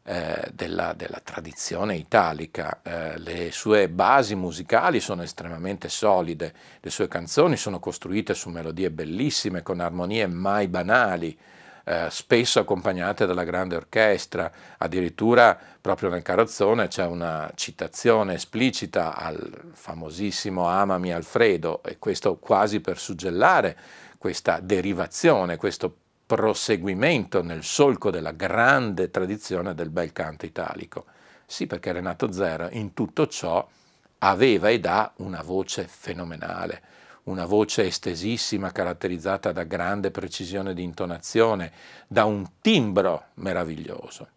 eh, 0.09 0.51
della, 0.53 0.93
della, 0.93 1.21
tradizione 1.23 1.97
italica. 1.97 2.81
Eh, 2.83 3.19
le 3.19 3.51
sue 3.51 3.89
basi 3.89 4.35
musicali 4.35 5.01
sono 5.01 5.23
estremamente 5.23 5.89
solide, 5.89 6.55
le 6.81 6.91
sue 6.91 7.09
canzoni 7.09 7.57
sono 7.57 7.79
costruite 7.79 8.33
su 8.33 8.51
melodie 8.51 8.91
bellissime, 8.91 9.63
con 9.63 9.81
armonie 9.81 10.27
mai 10.27 10.69
banali, 10.69 11.37
eh, 11.89 12.09
spesso 12.11 12.59
accompagnate 12.59 13.27
dalla 13.27 13.45
grande 13.45 13.77
orchestra, 13.77 14.51
addirittura 14.79 15.57
proprio 15.81 16.11
nel 16.11 16.23
carrozzone 16.23 16.89
c'è 16.89 17.07
una 17.07 17.49
citazione 17.55 18.35
esplicita 18.35 19.15
al 19.15 19.71
famosissimo 19.73 20.67
Amami 20.67 21.13
Alfredo 21.13 21.85
e 21.85 21.99
questo 21.99 22.39
quasi 22.39 22.81
per 22.81 22.99
suggellare 22.99 23.77
questa 24.19 24.59
derivazione, 24.59 25.57
questo 25.57 25.97
proseguimento 26.27 27.41
nel 27.41 27.63
solco 27.63 28.11
della 28.11 28.33
grande 28.33 29.09
tradizione 29.09 29.73
del 29.73 29.91
bel 29.91 30.11
canto 30.11 30.45
italico. 30.45 31.05
Sì, 31.47 31.69
perché 31.69 31.93
Renato 31.93 32.33
Zero 32.33 32.67
in 32.73 32.95
tutto 32.95 33.29
ciò 33.29 33.65
aveva 34.19 34.71
ed 34.71 34.87
ha 34.87 35.13
una 35.19 35.43
voce 35.43 35.87
fenomenale 35.87 36.96
una 37.27 37.45
voce 37.47 37.85
estesissima 37.85 38.73
caratterizzata 38.73 39.53
da 39.53 39.65
grande 39.65 40.11
precisione 40.11 40.75
di 40.75 40.83
intonazione, 40.83 41.73
da 42.07 42.25
un 42.25 42.45
timbro 42.61 43.27
meraviglioso. 43.35 44.29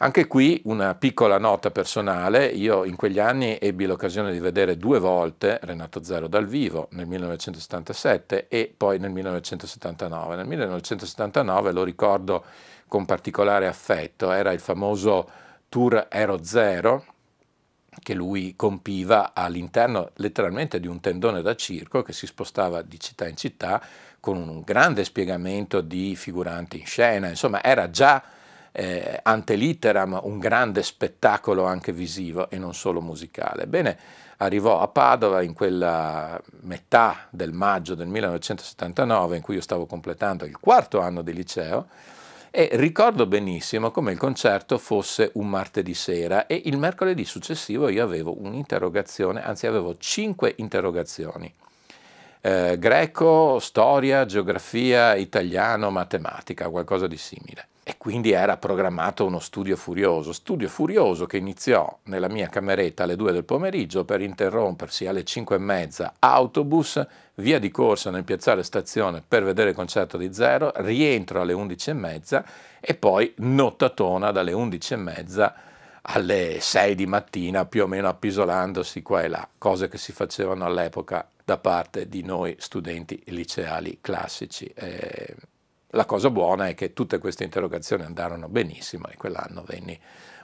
Anche 0.00 0.28
qui 0.28 0.60
una 0.66 0.94
piccola 0.94 1.38
nota 1.38 1.72
personale, 1.72 2.46
io 2.46 2.84
in 2.84 2.94
quegli 2.94 3.18
anni 3.18 3.58
ebbi 3.60 3.84
l'occasione 3.84 4.30
di 4.30 4.38
vedere 4.38 4.76
due 4.76 5.00
volte 5.00 5.58
Renato 5.62 6.04
Zero 6.04 6.28
dal 6.28 6.46
vivo, 6.46 6.86
nel 6.92 7.06
1977 7.06 8.46
e 8.46 8.72
poi 8.76 9.00
nel 9.00 9.10
1979. 9.10 10.36
Nel 10.36 10.46
1979 10.46 11.72
lo 11.72 11.82
ricordo 11.82 12.44
con 12.86 13.04
particolare 13.06 13.66
affetto, 13.66 14.30
era 14.30 14.52
il 14.52 14.60
famoso 14.60 15.28
Tour 15.68 16.06
Aero 16.08 16.44
Zero 16.44 17.04
che 18.02 18.14
lui 18.14 18.54
compiva 18.56 19.32
all'interno 19.34 20.10
letteralmente 20.16 20.80
di 20.80 20.86
un 20.86 21.00
tendone 21.00 21.42
da 21.42 21.54
circo 21.54 22.02
che 22.02 22.12
si 22.12 22.26
spostava 22.26 22.82
di 22.82 22.98
città 22.98 23.26
in 23.26 23.36
città 23.36 23.82
con 24.20 24.36
un 24.36 24.62
grande 24.62 25.04
spiegamento 25.04 25.80
di 25.80 26.16
figuranti 26.16 26.78
in 26.78 26.86
scena, 26.86 27.28
insomma 27.28 27.62
era 27.62 27.90
già 27.90 28.22
eh, 28.72 29.18
antelitteram 29.22 30.20
un 30.22 30.38
grande 30.38 30.82
spettacolo 30.82 31.64
anche 31.64 31.92
visivo 31.92 32.50
e 32.50 32.58
non 32.58 32.74
solo 32.74 33.00
musicale. 33.00 33.66
Bene, 33.66 33.98
arrivò 34.38 34.80
a 34.80 34.88
Padova 34.88 35.42
in 35.42 35.52
quella 35.52 36.40
metà 36.60 37.26
del 37.30 37.52
maggio 37.52 37.94
del 37.94 38.06
1979 38.08 39.36
in 39.36 39.42
cui 39.42 39.56
io 39.56 39.60
stavo 39.60 39.86
completando 39.86 40.44
il 40.44 40.58
quarto 40.58 41.00
anno 41.00 41.22
di 41.22 41.32
liceo 41.32 41.86
e 42.58 42.70
ricordo 42.72 43.24
benissimo 43.26 43.92
come 43.92 44.10
il 44.10 44.18
concerto 44.18 44.78
fosse 44.78 45.30
un 45.34 45.48
martedì 45.48 45.94
sera 45.94 46.48
e 46.48 46.60
il 46.64 46.76
mercoledì 46.76 47.24
successivo 47.24 47.88
io 47.88 48.02
avevo 48.02 48.36
un'interrogazione, 48.42 49.44
anzi 49.44 49.68
avevo 49.68 49.96
cinque 49.96 50.54
interrogazioni. 50.56 51.54
Eh, 52.40 52.74
greco, 52.80 53.60
storia, 53.60 54.26
geografia, 54.26 55.14
italiano, 55.14 55.90
matematica, 55.90 56.68
qualcosa 56.68 57.06
di 57.06 57.16
simile 57.16 57.68
e 57.88 57.94
quindi 57.96 58.32
era 58.32 58.58
programmato 58.58 59.24
uno 59.24 59.38
studio 59.38 59.74
furioso, 59.74 60.34
studio 60.34 60.68
furioso 60.68 61.24
che 61.24 61.38
iniziò 61.38 62.00
nella 62.02 62.28
mia 62.28 62.48
cameretta 62.48 63.04
alle 63.04 63.16
2 63.16 63.32
del 63.32 63.44
pomeriggio 63.44 64.04
per 64.04 64.20
interrompersi 64.20 65.06
alle 65.06 65.24
5 65.24 65.56
e 65.56 65.58
mezza 65.58 66.12
autobus, 66.18 67.02
via 67.36 67.58
di 67.58 67.70
corsa 67.70 68.10
nel 68.10 68.24
piazzale 68.24 68.62
stazione 68.62 69.22
per 69.26 69.42
vedere 69.42 69.70
il 69.70 69.74
concerto 69.74 70.18
di 70.18 70.34
Zero, 70.34 70.70
rientro 70.76 71.40
alle 71.40 71.54
11 71.54 71.88
e 71.88 71.92
mezza 71.94 72.44
e 72.78 72.94
poi 72.94 73.32
nottatona 73.38 74.32
dalle 74.32 74.52
11 74.52 74.92
e 74.92 74.96
mezza 74.96 75.54
alle 76.02 76.58
6 76.60 76.94
di 76.94 77.06
mattina 77.06 77.64
più 77.64 77.84
o 77.84 77.86
meno 77.86 78.08
appisolandosi 78.08 79.00
qua 79.00 79.22
e 79.22 79.28
là, 79.28 79.48
cose 79.56 79.88
che 79.88 79.96
si 79.96 80.12
facevano 80.12 80.66
all'epoca 80.66 81.26
da 81.42 81.56
parte 81.56 82.06
di 82.06 82.22
noi 82.22 82.54
studenti 82.58 83.18
liceali 83.28 83.96
classici. 84.02 84.66
Eh, 84.74 85.34
la 85.92 86.04
cosa 86.04 86.30
buona 86.30 86.68
è 86.68 86.74
che 86.74 86.92
tutte 86.92 87.18
queste 87.18 87.44
interrogazioni 87.44 88.02
andarono 88.02 88.48
benissimo 88.48 89.06
e 89.08 89.16
quell'anno 89.16 89.62
venni 89.64 89.98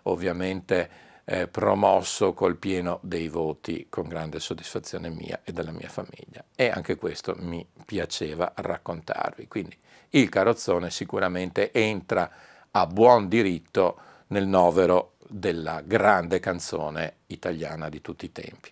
ovviamente 0.04 1.12
eh, 1.24 1.48
promosso 1.48 2.32
col 2.32 2.56
pieno 2.56 2.98
dei 3.02 3.28
voti 3.28 3.86
con 3.88 4.08
grande 4.08 4.40
soddisfazione 4.40 5.08
mia 5.08 5.40
e 5.42 5.52
della 5.52 5.70
mia 5.70 5.88
famiglia 5.88 6.44
e 6.54 6.68
anche 6.68 6.96
questo 6.96 7.34
mi 7.38 7.66
piaceva 7.84 8.52
raccontarvi. 8.54 9.48
Quindi 9.48 9.76
il 10.10 10.28
carrozzone 10.28 10.90
sicuramente 10.90 11.72
entra 11.72 12.30
a 12.70 12.86
buon 12.86 13.28
diritto 13.28 13.98
nel 14.28 14.46
novero 14.46 15.14
della 15.28 15.82
grande 15.84 16.40
canzone 16.40 17.16
italiana 17.26 17.88
di 17.88 18.00
tutti 18.00 18.26
i 18.26 18.32
tempi. 18.32 18.70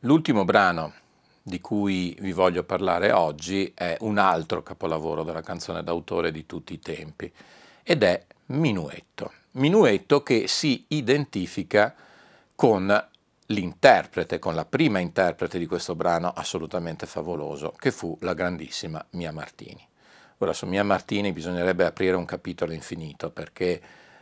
L'ultimo 0.00 0.44
brano 0.44 0.92
di 1.42 1.60
cui 1.60 2.16
vi 2.20 2.32
voglio 2.32 2.64
parlare 2.64 3.12
oggi 3.12 3.72
è 3.74 3.96
un 4.00 4.18
altro 4.18 4.62
capolavoro 4.62 5.22
della 5.22 5.42
canzone 5.42 5.82
d'autore 5.82 6.30
di 6.30 6.46
tutti 6.46 6.74
i 6.74 6.78
tempi 6.78 7.32
ed 7.82 8.02
è 8.02 8.24
Minuetto. 8.46 9.32
Minuetto 9.52 10.22
che 10.22 10.48
si 10.48 10.84
identifica 10.88 11.94
con 12.54 13.08
l'interprete, 13.46 14.38
con 14.38 14.54
la 14.54 14.64
prima 14.64 14.98
interprete 14.98 15.58
di 15.58 15.66
questo 15.66 15.94
brano 15.94 16.32
assolutamente 16.34 17.06
favoloso, 17.06 17.72
che 17.78 17.90
fu 17.90 18.16
la 18.20 18.34
grandissima 18.34 19.04
Mia 19.10 19.32
Martini. 19.32 19.86
Ora 20.38 20.52
su 20.52 20.66
Mia 20.66 20.84
Martini 20.84 21.32
bisognerebbe 21.32 21.84
aprire 21.84 22.16
un 22.16 22.24
capitolo 22.24 22.72
infinito 22.72 23.30
perché 23.30 23.80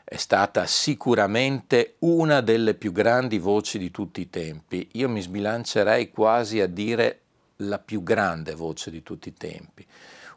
è 0.09 0.17
stata 0.17 0.65
sicuramente 0.65 1.97
una 1.99 2.41
delle 2.41 2.73
più 2.73 2.93
grandi 2.93 3.39
voci 3.39 3.79
di 3.79 3.91
tutti 3.91 4.23
i 4.23 4.31
tempi. 4.31 4.89
Io 4.93 5.07
mi 5.07 5.21
sbilancerei 5.21 6.09
quasi 6.11 6.63
a 6.63 6.67
dire 6.67 7.21
la 7.57 7.79
più 7.79 8.03
grande 8.03 8.55
voce 8.55 8.91
di 8.91 9.03
tutti 9.03 9.29
i 9.29 9.35
tempi. 9.35 9.87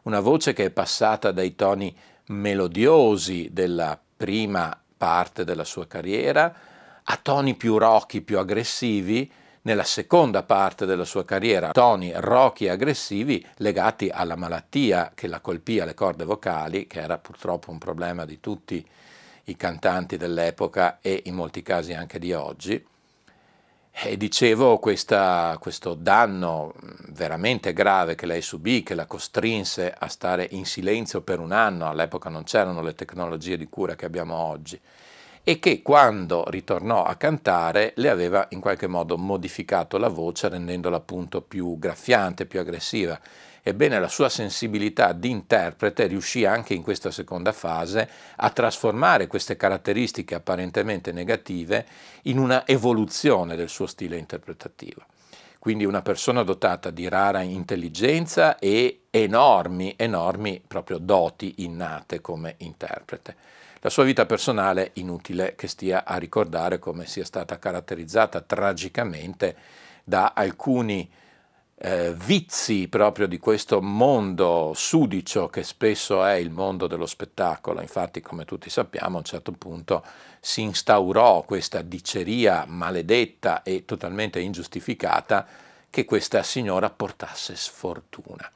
Una 0.02 0.20
voce 0.20 0.52
che 0.52 0.66
è 0.66 0.70
passata 0.70 1.32
dai 1.32 1.54
toni 1.54 1.96
melodiosi 2.26 3.48
della 3.50 3.98
prima 4.14 4.78
parte 4.98 5.42
della 5.42 5.64
sua 5.64 5.86
carriera 5.86 6.54
a 7.02 7.18
toni 7.20 7.54
più 7.54 7.78
rocchi, 7.78 8.20
più 8.20 8.38
aggressivi 8.38 9.30
nella 9.62 9.84
seconda 9.84 10.42
parte 10.42 10.84
della 10.84 11.06
sua 11.06 11.24
carriera, 11.24 11.70
toni 11.70 12.12
rocchi 12.14 12.66
e 12.66 12.70
aggressivi 12.70 13.44
legati 13.56 14.10
alla 14.10 14.36
malattia 14.36 15.12
che 15.14 15.28
la 15.28 15.40
colpì 15.40 15.80
alle 15.80 15.94
corde 15.94 16.24
vocali, 16.24 16.86
che 16.86 17.00
era 17.00 17.16
purtroppo 17.16 17.70
un 17.70 17.78
problema 17.78 18.26
di 18.26 18.38
tutti 18.38 18.86
i 19.44 19.56
cantanti 19.56 20.16
dell'epoca 20.16 20.98
e 21.00 21.22
in 21.26 21.34
molti 21.34 21.62
casi 21.62 21.92
anche 21.92 22.18
di 22.18 22.32
oggi. 22.32 22.86
E 23.94 24.16
dicevo, 24.16 24.78
questa, 24.78 25.56
questo 25.60 25.94
danno 25.94 26.74
veramente 27.08 27.74
grave 27.74 28.14
che 28.14 28.24
lei 28.24 28.40
subì, 28.40 28.82
che 28.82 28.94
la 28.94 29.04
costrinse 29.04 29.94
a 29.96 30.08
stare 30.08 30.48
in 30.52 30.64
silenzio 30.64 31.20
per 31.20 31.40
un 31.40 31.52
anno, 31.52 31.88
all'epoca 31.88 32.30
non 32.30 32.44
c'erano 32.44 32.80
le 32.80 32.94
tecnologie 32.94 33.58
di 33.58 33.68
cura 33.68 33.94
che 33.94 34.06
abbiamo 34.06 34.34
oggi, 34.34 34.80
e 35.44 35.58
che 35.58 35.82
quando 35.82 36.44
ritornò 36.48 37.04
a 37.04 37.16
cantare 37.16 37.92
le 37.96 38.08
aveva 38.08 38.46
in 38.50 38.60
qualche 38.60 38.86
modo 38.86 39.18
modificato 39.18 39.98
la 39.98 40.08
voce 40.08 40.48
rendendola 40.48 40.96
appunto 40.96 41.42
più 41.42 41.78
graffiante, 41.78 42.46
più 42.46 42.60
aggressiva 42.60 43.20
Ebbene, 43.64 44.00
la 44.00 44.08
sua 44.08 44.28
sensibilità 44.28 45.12
di 45.12 45.30
interprete 45.30 46.06
riuscì 46.06 46.44
anche 46.44 46.74
in 46.74 46.82
questa 46.82 47.12
seconda 47.12 47.52
fase 47.52 48.08
a 48.36 48.50
trasformare 48.50 49.28
queste 49.28 49.56
caratteristiche 49.56 50.34
apparentemente 50.34 51.12
negative 51.12 51.86
in 52.22 52.38
una 52.38 52.66
evoluzione 52.66 53.54
del 53.54 53.68
suo 53.68 53.86
stile 53.86 54.16
interpretativo. 54.16 55.04
Quindi 55.60 55.84
una 55.84 56.02
persona 56.02 56.42
dotata 56.42 56.90
di 56.90 57.08
rara 57.08 57.40
intelligenza 57.42 58.58
e 58.58 59.02
enormi, 59.10 59.94
enormi 59.96 60.60
proprio 60.66 60.98
doti 60.98 61.54
innate 61.58 62.20
come 62.20 62.56
interprete. 62.58 63.36
La 63.78 63.90
sua 63.90 64.02
vita 64.02 64.26
personale, 64.26 64.90
inutile 64.94 65.54
che 65.54 65.68
stia 65.68 66.04
a 66.04 66.16
ricordare 66.16 66.80
come 66.80 67.06
sia 67.06 67.24
stata 67.24 67.60
caratterizzata 67.60 68.40
tragicamente 68.40 69.54
da 70.02 70.32
alcuni 70.34 71.08
eh, 71.84 72.14
vizi 72.14 72.86
proprio 72.86 73.26
di 73.26 73.38
questo 73.38 73.82
mondo 73.82 74.70
sudicio 74.72 75.48
che 75.48 75.64
spesso 75.64 76.24
è 76.24 76.34
il 76.34 76.50
mondo 76.50 76.86
dello 76.86 77.06
spettacolo. 77.06 77.80
Infatti, 77.80 78.20
come 78.20 78.44
tutti 78.44 78.70
sappiamo, 78.70 79.16
a 79.16 79.18
un 79.18 79.24
certo 79.24 79.50
punto 79.50 80.04
si 80.38 80.60
instaurò 80.60 81.42
questa 81.42 81.82
diceria 81.82 82.66
maledetta 82.68 83.64
e 83.64 83.84
totalmente 83.84 84.38
ingiustificata 84.38 85.44
che 85.90 86.04
questa 86.04 86.44
signora 86.44 86.88
portasse 86.88 87.56
sfortuna. 87.56 88.48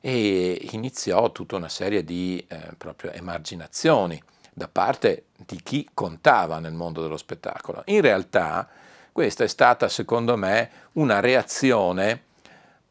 E 0.00 0.68
iniziò 0.70 1.32
tutta 1.32 1.56
una 1.56 1.68
serie 1.68 2.04
di 2.04 2.44
eh, 2.46 2.74
proprio 2.78 3.10
emarginazioni 3.10 4.22
da 4.52 4.68
parte 4.68 5.24
di 5.34 5.60
chi 5.64 5.88
contava 5.92 6.60
nel 6.60 6.74
mondo 6.74 7.02
dello 7.02 7.16
spettacolo. 7.16 7.82
In 7.86 8.02
realtà 8.02 8.68
questa 9.10 9.42
è 9.42 9.48
stata, 9.48 9.88
secondo 9.88 10.36
me, 10.36 10.70
una 10.92 11.18
reazione 11.18 12.30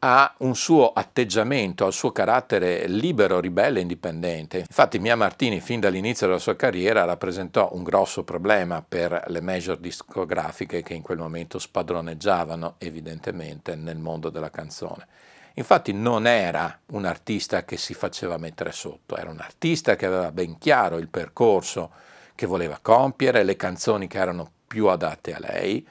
ha 0.04 0.34
un 0.38 0.56
suo 0.56 0.92
atteggiamento, 0.92 1.86
al 1.86 1.92
suo 1.92 2.10
carattere 2.10 2.88
libero, 2.88 3.38
ribelle 3.38 3.78
e 3.78 3.82
indipendente. 3.82 4.58
Infatti 4.58 4.98
Mia 4.98 5.14
Martini 5.14 5.60
fin 5.60 5.78
dall'inizio 5.78 6.26
della 6.26 6.40
sua 6.40 6.56
carriera 6.56 7.04
rappresentò 7.04 7.70
un 7.74 7.84
grosso 7.84 8.24
problema 8.24 8.84
per 8.86 9.22
le 9.28 9.40
major 9.40 9.76
discografiche 9.76 10.82
che 10.82 10.94
in 10.94 11.02
quel 11.02 11.18
momento 11.18 11.60
spadroneggiavano 11.60 12.74
evidentemente 12.78 13.76
nel 13.76 13.98
mondo 13.98 14.28
della 14.28 14.50
canzone. 14.50 15.06
Infatti 15.54 15.92
non 15.92 16.26
era 16.26 16.80
un 16.86 17.04
artista 17.04 17.64
che 17.64 17.76
si 17.76 17.94
faceva 17.94 18.38
mettere 18.38 18.72
sotto, 18.72 19.16
era 19.16 19.30
un 19.30 19.38
artista 19.38 19.94
che 19.94 20.06
aveva 20.06 20.32
ben 20.32 20.58
chiaro 20.58 20.98
il 20.98 21.08
percorso 21.08 21.90
che 22.34 22.46
voleva 22.46 22.78
compiere, 22.82 23.44
le 23.44 23.54
canzoni 23.54 24.08
che 24.08 24.18
erano 24.18 24.50
più 24.66 24.88
adatte 24.88 25.32
a 25.32 25.38
lei, 25.38 25.86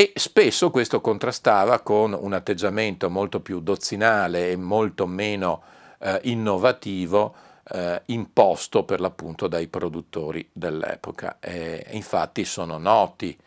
e 0.00 0.12
spesso 0.14 0.70
questo 0.70 1.02
contrastava 1.02 1.80
con 1.80 2.16
un 2.18 2.32
atteggiamento 2.32 3.10
molto 3.10 3.40
più 3.40 3.60
dozzinale 3.60 4.50
e 4.50 4.56
molto 4.56 5.06
meno 5.06 5.62
eh, 5.98 6.18
innovativo 6.22 7.34
eh, 7.70 8.00
imposto 8.06 8.84
per 8.84 8.98
l'appunto 8.98 9.46
dai 9.46 9.68
produttori 9.68 10.48
dell'epoca. 10.54 11.36
E 11.38 11.84
infatti 11.90 12.46
sono 12.46 12.78
noti 12.78 13.38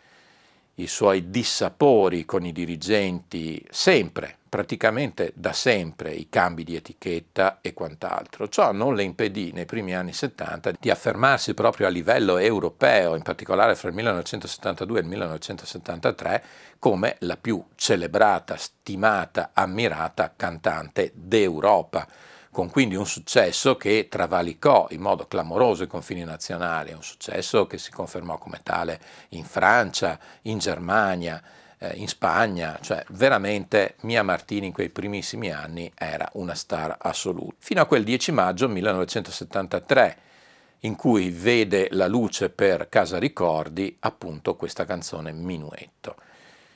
i 0.75 0.85
suoi 0.85 1.31
dissapori 1.31 2.23
con 2.23 2.45
i 2.45 2.51
dirigenti, 2.51 3.59
sempre, 3.71 4.37
praticamente 4.53 5.31
da 5.33 5.51
sempre, 5.51 6.11
i 6.11 6.29
cambi 6.29 6.63
di 6.63 6.75
etichetta 6.75 7.57
e 7.59 7.73
quant'altro. 7.73 8.47
Ciò 8.47 8.71
non 8.71 8.93
le 8.93 9.01
impedì 9.01 9.51
nei 9.51 9.65
primi 9.65 9.95
anni 9.95 10.13
70 10.13 10.73
di 10.79 10.91
affermarsi 10.91 11.55
proprio 11.55 11.87
a 11.87 11.89
livello 11.89 12.37
europeo, 12.37 13.15
in 13.15 13.23
particolare 13.23 13.73
fra 13.73 13.87
il 13.87 13.95
1972 13.95 14.99
e 14.99 15.01
il 15.01 15.07
1973, 15.07 16.43
come 16.77 17.15
la 17.21 17.35
più 17.35 17.65
celebrata, 17.73 18.55
stimata, 18.55 19.49
ammirata 19.53 20.33
cantante 20.35 21.11
d'Europa 21.15 22.07
con 22.51 22.69
quindi 22.69 22.93
un 22.93 23.07
successo 23.07 23.75
che 23.77 24.05
travalicò 24.07 24.85
in 24.91 25.01
modo 25.01 25.25
clamoroso 25.25 25.81
i 25.81 25.87
confini 25.87 26.23
nazionali, 26.23 26.93
un 26.93 27.01
successo 27.01 27.65
che 27.65 27.79
si 27.79 27.89
confermò 27.89 28.37
come 28.37 28.59
tale 28.61 29.01
in 29.29 29.45
Francia, 29.45 30.19
in 30.43 30.59
Germania, 30.59 31.41
eh, 31.83 31.95
in 31.95 32.07
Spagna, 32.07 32.79
cioè 32.81 33.03
veramente 33.09 33.95
Mia 34.01 34.23
Martini 34.23 34.67
in 34.67 34.73
quei 34.73 34.89
primissimi 34.89 35.51
anni 35.51 35.91
era 35.93 36.29
una 36.33 36.55
star 36.55 36.95
assoluta. 36.97 37.55
Fino 37.59 37.81
a 37.81 37.85
quel 37.85 38.03
10 38.03 38.31
maggio 38.31 38.69
1973 38.69 40.17
in 40.79 40.95
cui 40.95 41.29
vede 41.29 41.87
la 41.91 42.07
luce 42.07 42.49
per 42.49 42.87
Casa 42.89 43.17
Ricordi 43.17 43.97
appunto 43.99 44.55
questa 44.55 44.85
canzone 44.85 45.31
Minuetto. 45.31 46.15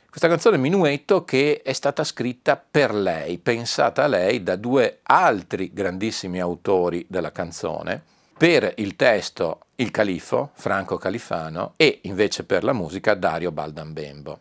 Questa 0.10 0.28
canzone 0.28 0.58
Minuetto 0.58 1.24
che 1.24 1.62
è 1.64 1.74
stata 1.74 2.04
scritta 2.04 2.58
per 2.58 2.94
lei, 2.94 3.38
pensata 3.38 4.04
a 4.04 4.08
lei 4.08 4.44
da 4.44 4.56
due 4.56 5.00
altri 5.04 5.72
grandissimi 5.74 6.40
autori 6.40 7.06
della 7.08 7.32
canzone, 7.32 8.02
per 8.38 8.74
il 8.78 8.96
testo 8.96 9.60
il 9.76 9.92
Califfo, 9.92 10.52
Franco 10.54 10.98
Califano, 10.98 11.74
e 11.76 12.00
invece 12.04 12.44
per 12.44 12.64
la 12.64 12.74
musica 12.74 13.14
Dario 13.14 13.52
Baldambembo. 13.52 14.40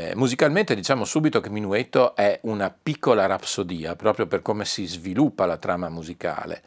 Eh, 0.00 0.14
musicalmente 0.14 0.74
diciamo 0.74 1.04
subito 1.04 1.42
che 1.42 1.50
Minuetto 1.50 2.16
è 2.16 2.38
una 2.44 2.70
piccola 2.70 3.26
rapsodia, 3.26 3.96
proprio 3.96 4.26
per 4.26 4.40
come 4.40 4.64
si 4.64 4.86
sviluppa 4.86 5.44
la 5.44 5.58
trama 5.58 5.90
musicale 5.90 6.62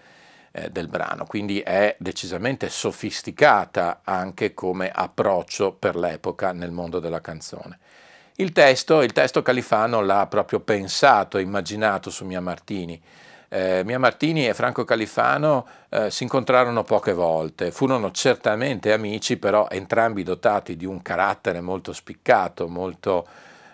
eh, 0.52 0.69
del 0.69 0.88
brano, 0.88 1.26
quindi 1.26 1.60
è 1.60 1.96
decisamente 1.98 2.69
sofisticata 2.69 4.02
anche 4.04 4.54
come 4.54 4.91
approccio 4.93 5.72
per 5.74 5.96
l'epoca 5.96 6.52
nel 6.52 6.69
mondo 6.69 7.00
della 7.00 7.22
canzone. 7.22 7.80
Il 8.36 8.52
testo, 8.52 9.02
il 9.02 9.13
testo 9.13 9.41
Califano 9.41 10.02
l'ha 10.02 10.28
proprio 10.28 10.60
pensato, 10.60 11.39
immaginato 11.39 12.12
su 12.12 12.26
Mia 12.26 12.41
Martini. 12.41 13.02
Eh, 13.54 13.84
Mia 13.86 14.00
Martini 14.00 14.48
e 14.48 14.56
Franco 14.56 14.84
Califano 14.84 15.68
eh, 15.89 16.10
si 16.10 16.24
incontrarono 16.24 16.82
poche 16.82 17.13
volte, 17.13 17.70
furono 17.70 18.10
certamente 18.10 18.92
amici, 18.92 19.38
però 19.38 19.68
entrambi 19.70 20.24
dotati 20.24 20.76
di 20.76 20.88
un 20.88 21.04
carattere 21.04 21.62
molto 21.62 21.94
spiccato, 21.94 22.68
molto 22.68 23.28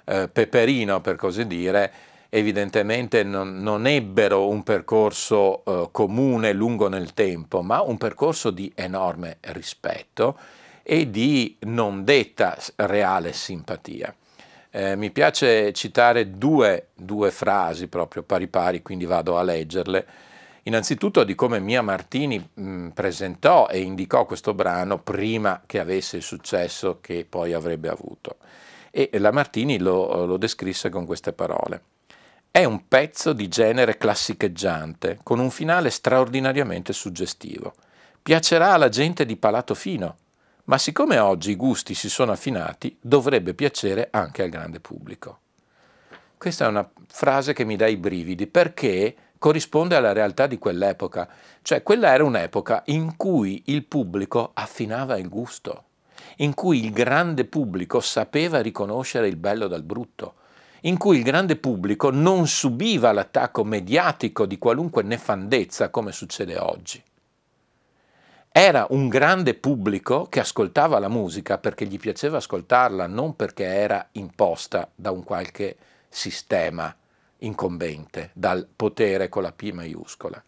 eh, 0.04 0.28
peperino 0.28 1.00
per 1.00 1.16
così 1.16 1.48
dire, 1.48 1.94
evidentemente 2.28 3.24
non, 3.24 3.60
non 3.60 3.88
ebbero 3.88 4.50
un 4.50 4.64
percorso 4.64 5.64
eh, 5.64 5.88
comune 5.94 6.52
lungo 6.52 6.90
nel 6.90 7.14
tempo, 7.14 7.62
ma 7.62 7.82
un 7.82 7.98
percorso 7.98 8.52
di 8.52 8.70
enorme 8.76 9.38
rispetto 9.40 10.38
e 10.84 11.10
di 11.10 11.56
non 11.62 12.04
detta 12.04 12.58
reale 12.76 13.32
simpatia. 13.32 14.14
Eh, 14.72 14.96
mi 14.96 15.10
piace 15.10 15.74
citare 15.74 16.38
due, 16.38 16.90
due, 16.94 17.32
frasi 17.32 17.88
proprio 17.88 18.22
pari 18.22 18.48
pari, 18.48 18.82
quindi 18.82 19.06
vado 19.06 19.38
a 19.38 19.44
leggerle. 19.44 20.06
Innanzitutto 20.64 21.24
di 21.24 21.34
come 21.34 21.60
Mia 21.60 21.82
Martini 21.82 22.50
mh, 22.54 22.90
presentò 22.90 23.68
e 23.68 23.80
indicò 23.80 24.26
questo 24.26 24.54
brano 24.54 25.00
prima 25.00 25.64
che 25.66 25.80
avesse 25.80 26.18
il 26.18 26.24
successo 26.24 27.00
che 27.02 27.26
poi 27.28 27.54
avrebbe 27.54 27.90
avuto. 27.90 28.38
E 28.92 29.10
la 29.14 29.32
Martini 29.32 29.80
lo, 29.80 30.26
lo 30.26 30.38
descrisse 30.38 30.90
con 30.90 31.06
queste 31.06 31.34
parole. 31.34 31.82
È 32.52 32.64
un 32.64 32.88
pezzo 32.88 33.34
di 33.34 33.48
genere 33.48 33.98
classicheggiante, 33.98 35.20
con 35.24 35.40
un 35.40 35.50
finale 35.50 35.90
straordinariamente 35.90 36.94
suggestivo. 36.94 37.74
Piacerà 38.22 38.74
alla 38.74 38.90
gente 38.90 39.26
di 39.26 39.38
palato 39.38 39.74
fino, 39.74 40.18
ma 40.70 40.78
siccome 40.78 41.18
oggi 41.18 41.52
i 41.52 41.56
gusti 41.56 41.96
si 41.96 42.10
sono 42.10 42.32
affinati, 42.32 42.96
dovrebbe 43.02 43.56
piacere 43.56 44.10
anche 44.12 44.44
al 44.44 44.50
grande 44.50 44.80
pubblico. 44.80 45.40
Questa 46.38 46.66
è 46.66 46.68
una 46.68 46.88
frase 47.08 47.54
che 47.54 47.66
mi 47.66 47.76
dà 47.76 47.88
i 47.88 47.98
brividi 47.98 48.46
perché 48.46 49.16
corrisponde 49.40 49.96
alla 49.96 50.14
realtà 50.14 50.46
di 50.46 50.60
quell'epoca, 50.60 51.28
cioè 51.64 51.82
quella 51.82 52.14
era 52.14 52.24
un'epoca 52.24 52.84
in 52.86 53.16
cui 53.18 53.64
il 53.66 53.84
pubblico 53.84 54.52
affinava 54.54 55.18
il 55.18 55.28
gusto, 55.28 55.86
in 56.38 56.54
cui 56.54 56.84
il 56.84 56.92
grande 56.92 57.46
pubblico 57.46 58.00
sapeva 58.00 58.62
riconoscere 58.62 59.28
il 59.28 59.38
bello 59.38 59.66
dal 59.66 59.82
brutto, 59.82 60.36
in 60.82 61.00
cui 61.00 61.18
il 61.18 61.24
grande 61.24 61.56
pubblico 61.56 62.12
non 62.12 62.46
subiva 62.46 63.12
l'attacco 63.12 63.64
mediatico 63.64 64.46
di 64.46 64.60
qualunque 64.60 65.02
nefandezza 65.02 65.90
come 65.90 66.12
succede 66.12 66.60
oggi. 66.60 67.04
Era 68.62 68.88
un 68.90 69.08
grande 69.08 69.54
pubblico 69.54 70.26
che 70.26 70.42
ascoltava 70.42 71.00
la 71.00 71.08
musica 71.08 71.58
perché 71.58 71.86
gli 71.86 71.98
piaceva 71.98 72.40
ascoltarla, 72.40 73.08
non 73.08 73.38
perché 73.38 73.64
era 73.64 74.06
imposta 74.12 74.90
da 74.94 75.12
un 75.12 75.24
qualche 75.24 75.78
sistema 76.10 76.94
incombente, 77.38 78.32
dal 78.34 78.68
potere 78.76 79.30
con 79.30 79.44
la 79.44 79.54
P 79.54 79.72
maiuscola. 79.72 80.44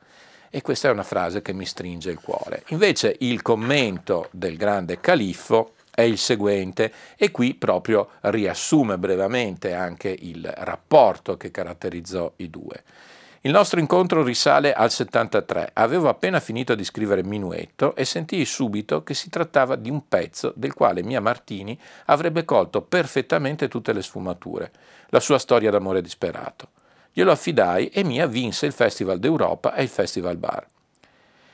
E 0.49 0.61
questa 0.61 0.89
è 0.89 0.91
una 0.91 1.03
frase 1.03 1.41
che 1.41 1.53
mi 1.53 1.65
stringe 1.65 2.11
il 2.11 2.19
cuore. 2.19 2.63
Invece 2.71 3.15
il 3.19 3.41
commento 3.41 4.27
del 4.31 4.57
grande 4.57 4.99
califfo 4.99 5.75
è 5.89 6.01
il 6.01 6.17
seguente 6.17 6.91
e 7.15 7.31
qui 7.31 7.53
proprio 7.53 8.09
riassume 8.23 8.97
brevemente 8.97 9.73
anche 9.73 10.09
il 10.09 10.51
rapporto 10.53 11.37
che 11.37 11.49
caratterizzò 11.49 12.33
i 12.35 12.49
due. 12.49 12.83
Il 13.43 13.49
nostro 13.49 13.79
incontro 13.79 14.21
risale 14.21 14.71
al 14.71 14.91
73. 14.91 15.71
Avevo 15.73 16.09
appena 16.09 16.39
finito 16.39 16.75
di 16.75 16.83
scrivere 16.83 17.23
Minuetto 17.23 17.95
e 17.95 18.05
sentii 18.05 18.45
subito 18.45 19.01
che 19.01 19.15
si 19.15 19.31
trattava 19.31 19.75
di 19.75 19.89
un 19.89 20.07
pezzo 20.07 20.53
del 20.55 20.75
quale 20.75 21.01
Mia 21.01 21.21
Martini 21.21 21.75
avrebbe 22.05 22.45
colto 22.45 22.83
perfettamente 22.83 23.67
tutte 23.67 23.93
le 23.93 24.03
sfumature, 24.03 24.71
la 25.09 25.19
sua 25.19 25.39
storia 25.39 25.71
d'amore 25.71 26.03
disperato. 26.03 26.67
Glielo 27.11 27.31
affidai 27.31 27.87
e 27.87 28.03
Mia 28.03 28.27
vinse 28.27 28.67
il 28.67 28.73
Festival 28.73 29.17
d'Europa 29.17 29.73
e 29.73 29.81
il 29.81 29.89
Festival 29.89 30.37
Bar. 30.37 30.67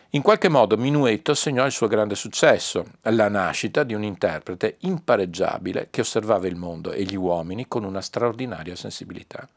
In 0.10 0.21
qualche 0.21 0.50
modo 0.50 0.76
Minuetto 0.76 1.34
segnò 1.34 1.65
il 1.65 1.71
suo 1.71 1.88
grande 1.88 2.15
successo, 2.15 2.86
la 3.04 3.30
nascita 3.30 3.84
di 3.84 3.93
un 3.93 4.04
interprete 4.04 4.76
impareggiabile 4.80 5.88
che 5.89 6.02
osservava 6.02 6.47
il 6.47 6.58
mondo 6.58 6.91
e 6.91 7.04
gli 7.04 7.15
uomini 7.15 7.65
con 7.69 7.86
una 7.86 8.02
straordinaria 8.02 8.76
sensibilità 8.76 9.47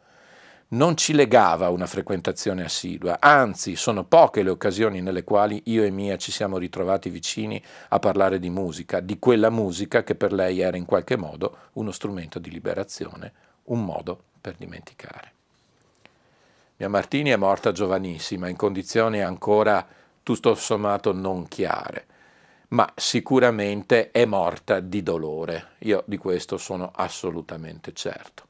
non 0.72 0.96
ci 0.96 1.14
legava 1.14 1.68
una 1.70 1.86
frequentazione 1.86 2.62
assidua, 2.62 3.18
anzi 3.20 3.74
sono 3.74 4.04
poche 4.04 4.42
le 4.42 4.50
occasioni 4.50 5.00
nelle 5.00 5.24
quali 5.24 5.62
io 5.64 5.82
e 5.82 5.90
Mia 5.90 6.16
ci 6.16 6.30
siamo 6.30 6.58
ritrovati 6.58 7.10
vicini 7.10 7.60
a 7.88 7.98
parlare 7.98 8.38
di 8.38 8.50
musica, 8.50 9.00
di 9.00 9.18
quella 9.18 9.50
musica 9.50 10.04
che 10.04 10.14
per 10.14 10.32
lei 10.32 10.60
era 10.60 10.76
in 10.76 10.84
qualche 10.84 11.16
modo 11.16 11.56
uno 11.72 11.90
strumento 11.90 12.38
di 12.38 12.50
liberazione, 12.50 13.32
un 13.64 13.84
modo 13.84 14.22
per 14.40 14.54
dimenticare. 14.56 15.32
Mia 16.76 16.88
Martini 16.88 17.30
è 17.30 17.36
morta 17.36 17.72
giovanissima, 17.72 18.48
in 18.48 18.56
condizioni 18.56 19.20
ancora 19.20 19.84
tutto 20.22 20.54
sommato 20.54 21.12
non 21.12 21.48
chiare, 21.48 22.06
ma 22.68 22.90
sicuramente 22.94 24.12
è 24.12 24.24
morta 24.24 24.78
di 24.78 25.02
dolore, 25.02 25.70
io 25.78 26.04
di 26.06 26.16
questo 26.16 26.58
sono 26.58 26.92
assolutamente 26.94 27.92
certo. 27.92 28.49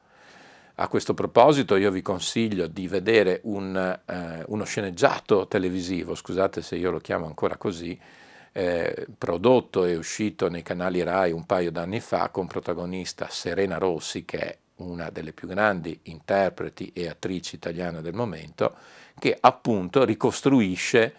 A 0.82 0.88
questo 0.88 1.12
proposito 1.12 1.76
io 1.76 1.90
vi 1.90 2.00
consiglio 2.00 2.66
di 2.66 2.88
vedere 2.88 3.40
un, 3.44 3.76
eh, 3.76 4.44
uno 4.46 4.64
sceneggiato 4.64 5.46
televisivo, 5.46 6.14
scusate 6.14 6.62
se 6.62 6.76
io 6.76 6.90
lo 6.90 7.00
chiamo 7.00 7.26
ancora 7.26 7.58
così, 7.58 7.98
eh, 8.52 9.06
prodotto 9.18 9.84
e 9.84 9.96
uscito 9.96 10.48
nei 10.48 10.62
canali 10.62 11.02
RAI 11.02 11.32
un 11.32 11.44
paio 11.44 11.70
d'anni 11.70 12.00
fa 12.00 12.30
con 12.30 12.46
protagonista 12.46 13.28
Serena 13.28 13.76
Rossi, 13.76 14.24
che 14.24 14.38
è 14.38 14.56
una 14.76 15.10
delle 15.10 15.34
più 15.34 15.46
grandi 15.46 16.00
interpreti 16.04 16.90
e 16.94 17.08
attrici 17.08 17.56
italiane 17.56 18.00
del 18.00 18.14
momento, 18.14 18.74
che 19.18 19.36
appunto 19.38 20.02
ricostruisce 20.02 21.12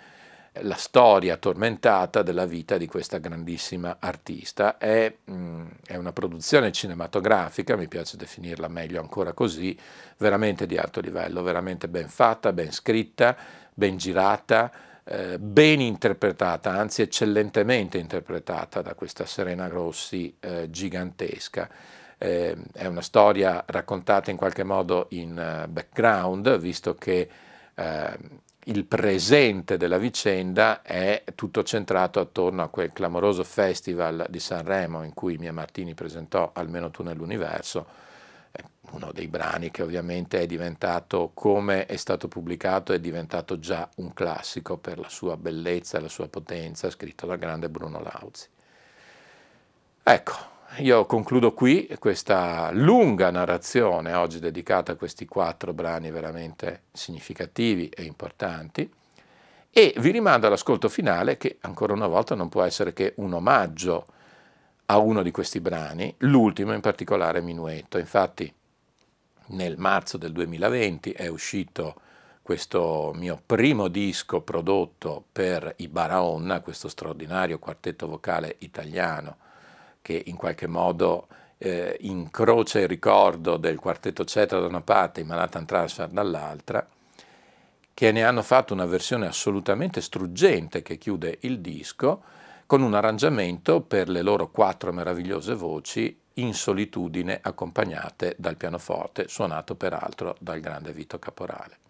la 0.60 0.76
storia 0.76 1.38
tormentata 1.38 2.24
della 2.24 2.46
vita 2.46 2.78
di 2.78 2.86
questa 2.86 3.20
grandissima 3.20 3.98
artista. 4.00 4.78
È, 4.78 5.14
mh, 5.24 5.34
mm, 5.34 5.68
è, 5.86 5.96
una 5.96 6.12
produzione 6.12 6.72
cinematografica, 6.72 7.78
mi 7.78 7.88
piace 7.88 8.18
definirla 8.18 8.68
meglio 8.68 9.00
ancora 9.00 9.32
così, 9.34 9.78
veramente 10.18 10.66
di 10.66 10.78
alto 10.78 11.00
livello, 11.00 11.42
veramente 11.42 11.88
ben 11.88 12.10
fatta, 12.10 12.52
ben 12.52 12.72
scritta, 12.72 13.36
ben 13.74 13.96
girata, 13.98 14.72
eh, 15.06 15.40
ben 15.40 15.80
interpretata, 15.80 16.72
anzi 16.72 17.02
eccellentemente 17.02 17.98
interpretata 17.98 18.82
da 18.82 18.94
questa 18.94 19.26
Serena 19.26 19.68
Grossi 19.70 20.36
eh, 20.40 20.70
gigantesca. 20.70 21.70
Eh, 22.18 22.56
è 22.74 22.86
una 22.86 23.02
storia 23.02 23.64
raccontata 23.66 24.30
in 24.30 24.38
qualche 24.38 24.64
modo 24.64 25.08
in 25.12 25.32
uh, 25.32 25.68
background, 25.68 26.60
visto 26.60 26.94
che 26.94 27.28
eh, 27.74 28.18
il 28.66 28.86
presente 28.86 29.78
della 29.78 29.98
vicenda 29.98 30.82
è 30.84 31.24
tutto 31.36 31.64
centrato 31.64 32.20
attorno 32.20 32.62
a 32.62 32.70
quel 32.70 32.94
clamoroso 32.94 33.44
festival 33.44 34.28
di 34.30 34.40
Sanremo 34.40 35.04
in 35.04 35.14
cui 35.14 35.38
Mia 35.38 35.54
Martini 35.54 35.94
presentò 35.96 36.52
Almeno 36.54 36.92
tu 36.92 37.02
nell'universo, 37.02 37.88
uno 38.92 39.12
dei 39.14 39.28
brani 39.28 39.72
che 39.72 39.84
ovviamente 39.84 40.40
è 40.42 40.46
diventato, 40.46 41.32
come 41.34 41.86
è 41.86 41.96
stato 41.96 42.28
pubblicato, 42.28 42.94
è 42.94 43.00
diventato 43.00 43.58
già 43.58 43.90
un 43.98 44.14
classico 44.14 44.78
per 44.78 45.00
la 45.00 45.10
sua 45.10 45.38
bellezza 45.38 45.98
e 45.98 46.02
la 46.02 46.10
sua 46.10 46.28
potenza, 46.28 46.90
scritto 46.90 47.26
dal 47.26 47.38
grande 47.38 47.70
Bruno 47.70 48.02
Lauzi. 48.02 48.48
Ecco, 50.04 50.34
io 50.78 51.06
concludo 51.06 51.54
qui 51.54 51.94
questa 52.00 52.72
lunga 52.72 53.30
narrazione 53.30 54.14
oggi 54.14 54.40
dedicata 54.40 54.94
a 54.94 54.96
questi 54.96 55.26
quattro 55.26 55.74
brani 55.74 56.12
veramente 56.12 56.84
significativi 56.94 57.90
e 57.90 58.04
importanti 58.04 58.90
e 59.70 59.94
vi 59.98 60.12
rimando 60.12 60.48
all'ascolto 60.48 60.88
finale 60.88 61.36
che 61.36 61.58
ancora 61.62 61.92
una 61.92 62.08
volta 62.08 62.36
non 62.36 62.48
può 62.48 62.64
essere 62.64 62.94
che 62.94 63.14
un 63.18 63.34
omaggio 63.34 64.06
a 64.86 64.98
uno 64.98 65.24
di 65.24 65.32
questi 65.32 65.60
brani, 65.60 66.14
l'ultimo 66.20 66.74
in 66.74 66.82
particolare 66.82 67.42
Minuetto. 67.42 67.98
Infatti 67.98 68.54
nel 69.48 69.78
marzo 69.78 70.18
del 70.18 70.32
2020 70.32 71.12
è 71.12 71.28
uscito 71.28 71.96
questo 72.42 73.12
mio 73.16 73.42
primo 73.46 73.90
disco 73.90 74.42
prodotto 74.42 75.26
per 75.32 75.74
i 75.78 75.88
Baraonna, 75.90 76.62
questo 76.62 76.88
straordinario 76.88 77.60
quartetto 77.60 78.08
vocale 78.08 78.56
italiano 78.60 79.38
che 80.02 80.22
in 80.26 80.36
qualche 80.36 80.68
modo 80.68 81.28
eh, 81.58 81.98
incrocia 82.02 82.80
il 82.80 82.88
ricordo 82.88 83.58
del 83.58 83.78
quartetto 83.78 84.26
Cetra 84.26 84.60
da 84.60 84.68
una 84.68 84.82
parte 84.82 85.22
e 85.22 85.24
Manhattan 85.24 85.66
Transfer 85.66 86.10
dall'altra, 86.10 86.88
che 87.94 88.12
ne 88.12 88.24
hanno 88.24 88.42
fatto 88.42 88.74
una 88.74 88.86
versione 88.86 89.28
assolutamente 89.28 90.02
struggente 90.02 90.82
che 90.82 90.98
chiude 90.98 91.38
il 91.42 91.60
disco, 91.60 92.24
con 92.66 92.82
un 92.82 92.94
arrangiamento 92.94 93.82
per 93.82 94.10
le 94.10 94.22
loro 94.22 94.50
quattro 94.50 94.92
meravigliose 94.92 95.54
voci 95.54 96.18
in 96.36 96.54
solitudine 96.54 97.40
accompagnate 97.42 98.36
dal 98.40 98.56
pianoforte, 98.56 99.28
suonato 99.28 99.76
peraltro 99.76 100.36
dal 100.40 100.62
grande 100.62 100.94
Vito 100.94 101.20
Caporale. 101.20 101.81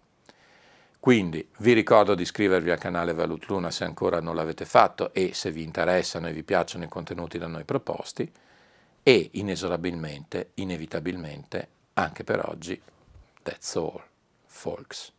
Quindi 1.02 1.44
vi 1.58 1.72
ricordo 1.72 2.14
di 2.14 2.22
iscrivervi 2.22 2.70
al 2.70 2.78
canale 2.78 3.12
Valut 3.12 3.46
Luna 3.46 3.72
se 3.72 3.82
ancora 3.82 4.20
non 4.20 4.36
l'avete 4.36 4.64
fatto 4.64 5.12
e 5.12 5.34
se 5.34 5.50
vi 5.50 5.64
interessano 5.64 6.28
e 6.28 6.32
vi 6.32 6.44
piacciono 6.44 6.84
i 6.84 6.88
contenuti 6.88 7.38
da 7.38 7.48
noi 7.48 7.64
proposti 7.64 8.30
e 9.02 9.30
inesorabilmente, 9.32 10.52
inevitabilmente, 10.54 11.68
anche 11.94 12.22
per 12.22 12.48
oggi, 12.48 12.80
that's 13.42 13.74
all, 13.74 14.00
folks. 14.46 15.12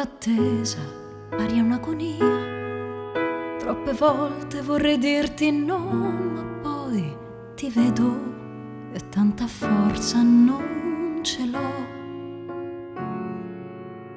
Un'attesa, 0.00 0.78
aria 1.30 1.62
un'agonia. 1.62 3.58
Troppe 3.58 3.92
volte 3.92 4.62
vorrei 4.62 4.96
dirti 4.96 5.50
no, 5.50 5.78
ma 5.78 6.42
poi 6.62 7.16
ti 7.54 7.68
vedo 7.68 8.18
e 8.92 9.08
tanta 9.10 9.46
forza 9.46 10.22
non 10.22 11.20
ce 11.22 11.46
l'ho. 11.46 11.98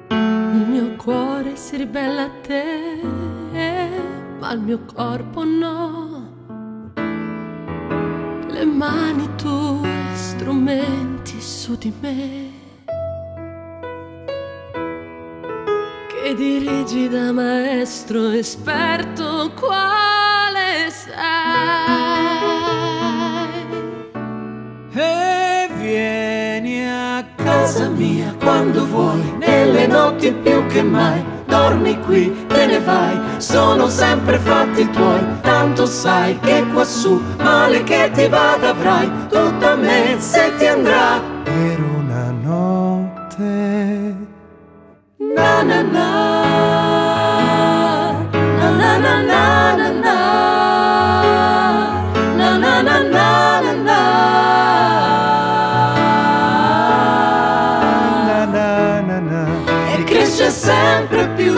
Il 0.08 0.66
mio 0.68 0.96
cuore 0.96 1.56
si 1.56 1.76
ribella 1.76 2.22
a 2.22 2.30
te, 2.40 3.00
ma 4.38 4.52
il 4.52 4.60
mio 4.60 4.80
corpo 4.84 5.44
no. 5.44 6.32
Le 8.48 8.64
mani 8.64 9.28
tue, 9.36 9.90
strumenti 10.14 11.40
su 11.40 11.76
di 11.76 11.92
me. 12.00 12.53
E 16.34 16.36
dirigi 16.36 17.08
da 17.08 17.32
maestro 17.32 18.30
esperto 18.30 19.52
quale 19.58 20.90
sei. 20.90 21.12
E 24.94 25.68
vieni 25.76 26.88
a 26.88 27.24
casa 27.36 27.88
mia 27.88 28.34
quando 28.40 28.84
vuoi, 28.86 29.22
nelle 29.38 29.86
notti 29.86 30.32
più 30.32 30.66
che 30.66 30.82
mai. 30.82 31.24
Dormi 31.46 32.00
qui, 32.00 32.46
te 32.48 32.66
ne 32.66 32.80
vai, 32.80 33.20
sono 33.36 33.88
sempre 33.88 34.38
fatti 34.38 34.90
tuoi, 34.90 35.20
tanto 35.42 35.86
sai 35.86 36.38
che 36.40 36.64
quassù 36.72 37.20
male 37.38 37.84
che 37.84 38.10
ti 38.12 38.26
vada 38.26 38.70
avrai, 38.70 39.08
tutta 39.28 39.76
me 39.76 40.16
se 40.18 40.52
ti 40.56 40.66
andrà 40.66 41.33
sempre 60.54 61.26
più 61.36 61.54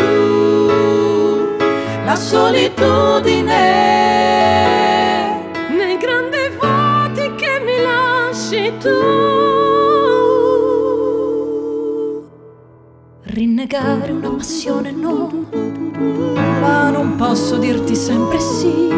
la 2.05 2.17
solitudine 2.17 3.96
rinnegare 13.67 14.13
una 14.13 14.31
passione 14.31 14.93
no, 14.93 15.29
ma 16.61 16.91
non 16.91 17.17
posso 17.17 17.57
dirti 17.57 17.97
sempre 17.97 18.39
sì 18.39 18.89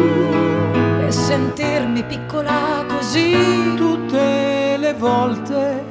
e 1.05 1.11
sentirmi 1.11 2.03
piccola 2.03 2.85
così 2.87 3.73
tutte 3.75 4.77
le 4.77 4.93
volte 4.93 5.87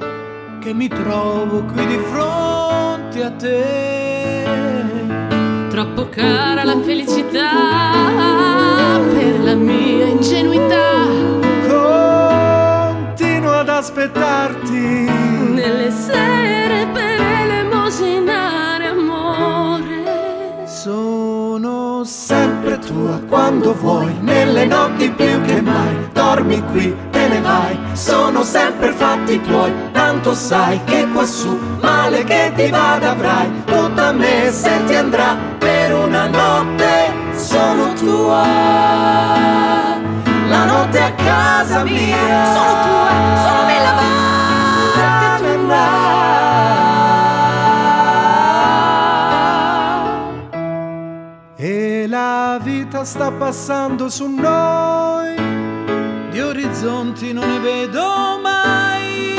che 0.60 0.72
mi 0.72 0.86
trovo 0.86 1.64
qui 1.64 1.86
di 1.86 1.98
fronte 2.10 3.24
a 3.24 3.30
te. 3.32 4.44
Troppo 5.70 6.08
cara 6.08 6.62
la 6.62 6.80
felicità 6.80 7.50
per 9.12 9.40
la 9.40 9.54
mia 9.54 10.06
ingenuità. 10.06 11.04
Continuo 13.16 13.52
ad 13.58 13.68
aspettarti 13.68 15.10
nelle 15.50 15.90
sere 15.90 16.57
tua 22.99 23.20
quando 23.28 23.74
vuoi, 23.74 24.12
nelle 24.20 24.66
notti 24.66 25.09
più 25.11 25.40
che 25.42 25.61
mai. 25.61 26.09
Dormi 26.12 26.62
qui, 26.72 26.94
te 27.11 27.28
ne 27.28 27.40
vai, 27.40 27.78
sono 27.92 28.42
sempre 28.42 28.92
fatti 28.92 29.40
tuoi. 29.40 29.72
Tanto 29.92 30.34
sai 30.34 30.80
che 30.84 31.07
quassù, 31.12 31.57
male 31.80 32.24
che 32.24 32.53
ti 32.57 32.68
vada 32.68 33.11
avrai. 33.11 33.49
Tutta 33.64 34.12
me 34.12 34.51
se 34.51 34.84
ti 34.86 34.94
andrà 34.94 35.36
per 35.59 35.94
una 35.94 36.26
notte, 36.26 37.12
sono 37.36 37.92
tua. 37.94 38.42
La 40.49 40.64
notte 40.64 41.01
a 41.01 41.12
casa 41.12 41.84
mia, 41.84 42.44
sono 42.55 42.74
tua, 42.82 43.11
sono 43.44 43.66
me 43.66 43.78
la 43.82 43.92
E 45.44 46.07
la 52.59 52.64
vita 52.64 53.04
sta 53.04 53.30
passando 53.30 54.09
su 54.09 54.26
noi, 54.26 55.36
di 56.30 56.40
orizzonti 56.40 57.32
non 57.32 57.48
ne 57.48 57.61
vedo 57.61 58.40
mai. 58.42 59.34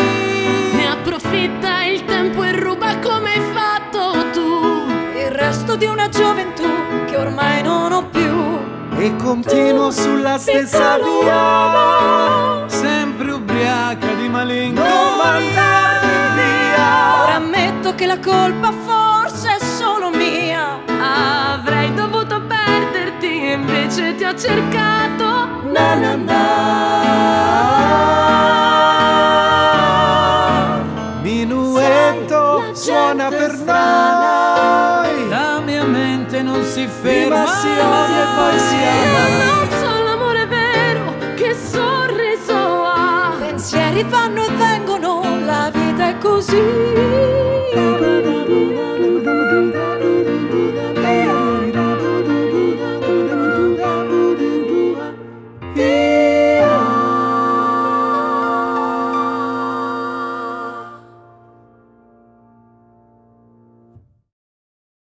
Ne 0.73 0.89
approfitta 0.89 1.83
il 1.83 2.05
tempo 2.05 2.43
e 2.43 2.57
ruba 2.57 2.97
come 2.99 3.33
hai 3.33 3.41
fatto 3.53 4.29
tu. 4.31 5.17
Il 5.17 5.31
resto 5.31 5.75
di 5.75 5.85
una 5.85 6.07
gioventù 6.07 6.63
che 7.07 7.17
ormai 7.17 7.61
non 7.61 7.91
ho 7.91 8.05
più. 8.07 8.57
E 8.97 9.15
continuo 9.17 9.91
sulla 9.91 10.37
stessa 10.37 10.97
via, 10.97 12.67
sempre 12.67 13.31
ubriaca 13.31 14.13
di 14.13 14.29
malinconia. 14.29 14.93
Non 14.93 15.17
mandarmi 15.17 16.35
via. 16.35 17.23
Ora 17.23 17.35
ammetto 17.35 17.95
che 17.95 18.05
la 18.05 18.19
colpa 18.19 18.71
forse 18.71 18.88
ha 23.97 24.35
cercato. 24.35 25.25
Na 25.73 25.95
na 25.95 26.15
na. 26.15 26.43
Minuetto 31.23 32.69
suona 32.73 33.29
per 33.29 33.57
noi. 33.65 35.29
La 35.29 35.59
mia 35.65 35.85
mente 35.85 36.43
non 36.43 36.63
si 36.63 36.87
ferma 36.87 37.47
si 37.47 37.67
odia 37.67 38.21
e 38.21 38.35
poi 38.35 38.59
si 38.59 38.75
ama. 38.75 39.21
Ammazza 39.25 40.03
l'amore 40.03 40.45
vero 40.45 41.15
che 41.35 41.55
sorriso 41.55 42.83
ha. 42.85 43.33
Pensieri 43.39 44.03
vanno 44.03 44.43
e 44.43 44.49
vengono, 44.51 45.23
la 45.45 45.71
vita 45.73 46.09
è 46.09 46.17
così. 46.19 46.61